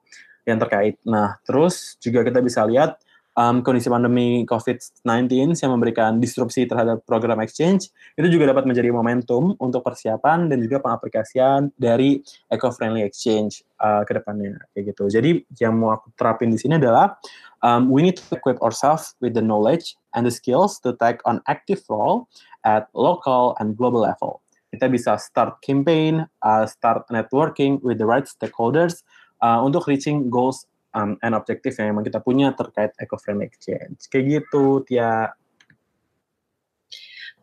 yang 0.42 0.58
terkait. 0.58 0.98
Nah, 1.06 1.38
terus 1.46 1.94
juga 2.02 2.26
kita 2.26 2.42
bisa 2.42 2.66
lihat 2.66 2.98
um, 3.36 3.64
kondisi 3.64 3.88
pandemi 3.88 4.44
COVID-19 4.44 5.56
yang 5.56 5.72
memberikan 5.72 6.20
disrupsi 6.20 6.68
terhadap 6.68 7.04
program 7.08 7.40
exchange, 7.40 7.88
itu 8.16 8.28
juga 8.28 8.52
dapat 8.52 8.68
menjadi 8.68 8.92
momentum 8.92 9.56
untuk 9.56 9.80
persiapan 9.84 10.52
dan 10.52 10.58
juga 10.60 10.80
pengaplikasian 10.84 11.72
dari 11.76 12.20
eco-friendly 12.52 13.04
exchange 13.04 13.64
uh, 13.80 14.04
ke 14.04 14.12
depannya. 14.16 14.60
Kayak 14.76 14.94
gitu. 14.94 15.04
Jadi 15.08 15.30
yang 15.60 15.76
mau 15.80 15.96
aku 15.96 16.12
terapin 16.16 16.52
di 16.52 16.58
sini 16.60 16.76
adalah 16.76 17.16
um, 17.64 17.88
we 17.88 18.04
need 18.04 18.18
to 18.18 18.24
equip 18.34 18.60
ourselves 18.60 19.16
with 19.24 19.32
the 19.32 19.44
knowledge 19.44 19.96
and 20.12 20.28
the 20.28 20.34
skills 20.34 20.76
to 20.84 20.92
take 21.00 21.22
on 21.24 21.40
active 21.48 21.80
role 21.88 22.28
at 22.62 22.88
local 22.92 23.56
and 23.58 23.74
global 23.74 24.04
level. 24.04 24.44
Kita 24.72 24.88
bisa 24.88 25.20
start 25.20 25.60
campaign, 25.60 26.24
uh, 26.40 26.64
start 26.64 27.04
networking 27.12 27.76
with 27.84 28.00
the 28.00 28.08
right 28.08 28.24
stakeholders 28.24 29.04
uh, 29.44 29.60
untuk 29.60 29.84
reaching 29.84 30.32
goals 30.32 30.64
um, 30.94 31.18
and 31.20 31.34
objektif 31.36 31.76
yang 31.80 31.92
memang 31.92 32.04
kita 32.06 32.20
punya 32.20 32.52
terkait 32.56 32.92
eco-friendly 33.00 33.48
exchange. 33.48 34.08
Kayak 34.08 34.24
gitu, 34.44 34.84
Tia. 34.86 35.32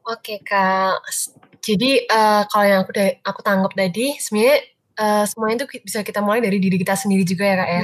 Oke, 0.10 0.42
Kak. 0.42 1.06
Jadi, 1.62 2.08
uh, 2.10 2.42
kalau 2.50 2.66
yang 2.66 2.82
aku 2.82 2.94
aku 3.22 3.40
tangkap 3.46 3.74
tadi, 3.78 4.18
sebenarnya 4.18 4.58
uh, 4.98 5.26
semuanya 5.30 5.56
itu 5.62 5.86
bisa 5.86 6.02
kita 6.02 6.24
mulai 6.24 6.42
dari 6.42 6.58
diri 6.58 6.82
kita 6.82 6.98
sendiri 6.98 7.22
juga 7.28 7.46
ya, 7.46 7.56
Kak, 7.62 7.70
ya? 7.70 7.84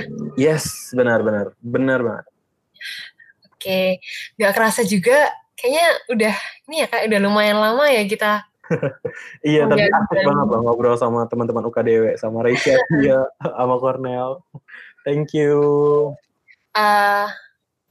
Yes, 0.49 0.89
benar-benar. 0.95 1.53
Benar 1.61 1.99
banget. 2.01 2.25
Oke. 3.51 3.81
Nggak 4.41 4.53
kerasa 4.57 4.81
juga, 4.87 5.29
kayaknya 5.53 5.87
udah, 6.09 6.35
ini 6.65 6.75
ya, 6.81 6.87
Kak, 6.89 7.05
udah 7.05 7.19
lumayan 7.21 7.57
lama 7.61 7.85
ya 7.93 8.01
kita 8.09 8.47
iya, 9.45 9.69
tapi 9.69 9.87
aktif 9.87 10.19
banget 10.25 10.45
loh 10.49 10.59
ngobrol 10.65 10.97
sama 10.97 11.25
teman-teman 11.29 11.65
UKDW, 11.69 12.17
sama 12.17 12.41
Rachel, 12.41 12.79
ya, 13.07 13.25
sama 13.41 13.75
Cornell. 13.77 14.41
Thank 15.05 15.37
you. 15.37 15.55
Uh, 16.73 17.29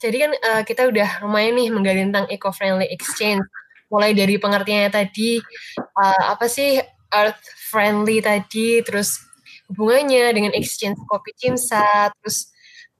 jadi 0.02 0.28
kan 0.28 0.32
uh, 0.34 0.62
kita 0.66 0.90
udah 0.90 1.24
lumayan 1.24 1.56
nih 1.56 1.68
menggali 1.70 2.00
tentang 2.10 2.26
eco-friendly 2.28 2.90
exchange. 2.90 3.44
Mulai 3.88 4.12
dari 4.12 4.36
pengertiannya 4.36 4.90
tadi, 4.90 5.38
uh, 5.78 6.22
apa 6.34 6.50
sih 6.50 6.82
earth 7.14 7.42
friendly 7.70 8.18
tadi, 8.18 8.82
terus 8.82 9.22
hubungannya 9.70 10.34
dengan 10.34 10.52
exchange 10.52 10.98
kopi 11.06 11.30
Cimsa, 11.38 12.10
terus 12.20 12.50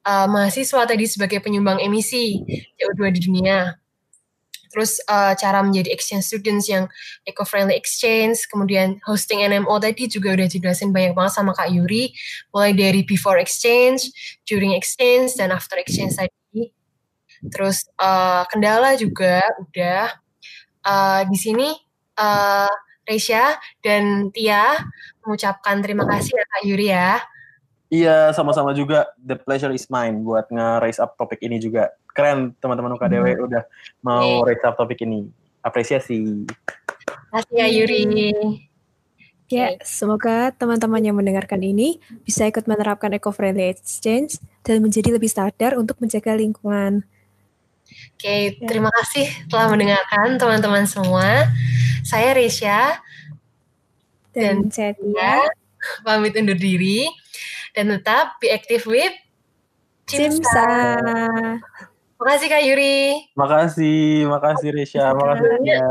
uh, 0.07 0.31
mahasiswa 0.31 0.87
tadi 0.87 1.05
sebagai 1.11 1.43
penyumbang 1.43 1.83
emisi 1.83 2.39
CO2 2.79 3.01
di 3.11 3.21
dunia 3.27 3.75
terus 4.75 4.99
uh, 5.07 5.39
cara 5.39 5.63
menjadi 5.63 5.95
exchange 5.95 6.27
students 6.27 6.67
yang 6.67 6.91
eco-friendly 7.23 7.79
exchange, 7.79 8.43
kemudian 8.51 8.99
hosting 9.07 9.47
NMO 9.47 9.79
tadi 9.79 10.11
juga 10.11 10.35
udah 10.35 10.51
dijelasin 10.51 10.91
banyak 10.91 11.15
banget 11.15 11.39
sama 11.39 11.55
Kak 11.55 11.71
Yuri, 11.71 12.11
mulai 12.51 12.75
dari 12.75 13.07
before 13.07 13.39
exchange, 13.39 14.11
during 14.51 14.75
exchange, 14.75 15.39
dan 15.39 15.55
after 15.55 15.79
exchange 15.79 16.19
tadi. 16.19 16.75
Terus 17.55 17.87
uh, 18.03 18.43
kendala 18.51 18.99
juga 18.99 19.47
udah 19.63 20.11
uh, 20.83 21.23
di 21.31 21.39
sini 21.39 21.71
uh, 22.19 22.73
Resya 23.07 23.55
dan 23.85 24.35
Tia 24.35 24.75
mengucapkan 25.23 25.79
terima 25.85 26.03
kasih 26.09 26.35
ya 26.35 26.45
Kak 26.51 26.63
Yuri 26.67 26.89
ya. 26.91 27.23
Iya, 27.95 28.35
sama-sama 28.35 28.75
juga. 28.75 29.07
The 29.23 29.39
pleasure 29.39 29.71
is 29.71 29.87
mine 29.87 30.27
buat 30.27 30.51
nge-raise 30.51 30.99
up 30.99 31.15
topik 31.15 31.39
ini 31.47 31.63
juga 31.63 31.95
keren 32.11 32.51
teman-teman 32.59 32.99
UKDW 32.99 33.39
hmm. 33.39 33.47
udah 33.47 33.63
mau 34.03 34.43
okay. 34.43 34.59
recap 34.59 34.75
topik 34.75 35.07
ini. 35.07 35.31
Apresiasi. 35.63 36.43
Terima 36.43 37.41
ya 37.55 37.67
Yuri. 37.71 38.03
Ya, 39.47 39.79
semoga 39.87 40.51
teman-teman 40.51 40.99
yang 41.05 41.15
mendengarkan 41.15 41.63
ini 41.63 42.03
bisa 42.27 42.49
ikut 42.51 42.67
menerapkan 42.67 43.15
eco-friendly 43.15 43.71
exchange 43.71 44.43
dan 44.67 44.83
menjadi 44.83 45.15
lebih 45.15 45.31
sadar 45.31 45.79
untuk 45.79 46.03
menjaga 46.03 46.35
lingkungan. 46.35 47.07
Oke, 48.17 48.59
ya. 48.59 48.67
terima 48.67 48.91
kasih 48.91 49.29
telah 49.47 49.71
mendengarkan 49.71 50.41
teman-teman 50.43 50.89
semua. 50.91 51.47
Saya 52.03 52.35
Risha 52.35 52.99
dan, 54.35 54.67
dan 54.67 54.73
saya 54.75 55.47
pamit 56.03 56.35
undur 56.35 56.59
diri 56.59 57.07
dan 57.75 57.91
tetap 57.91 58.39
be 58.39 58.49
active 58.49 58.87
with 58.87 59.13
Cimsa. 60.07 60.41
Cimsa. 60.41 60.71
Makasih 62.15 62.49
Kak 62.49 62.63
Yuri. 62.65 63.29
Makasih, 63.35 64.31
makasih 64.31 64.71
Risha, 64.73 65.13
makasih 65.13 65.61
ya. 65.67 65.83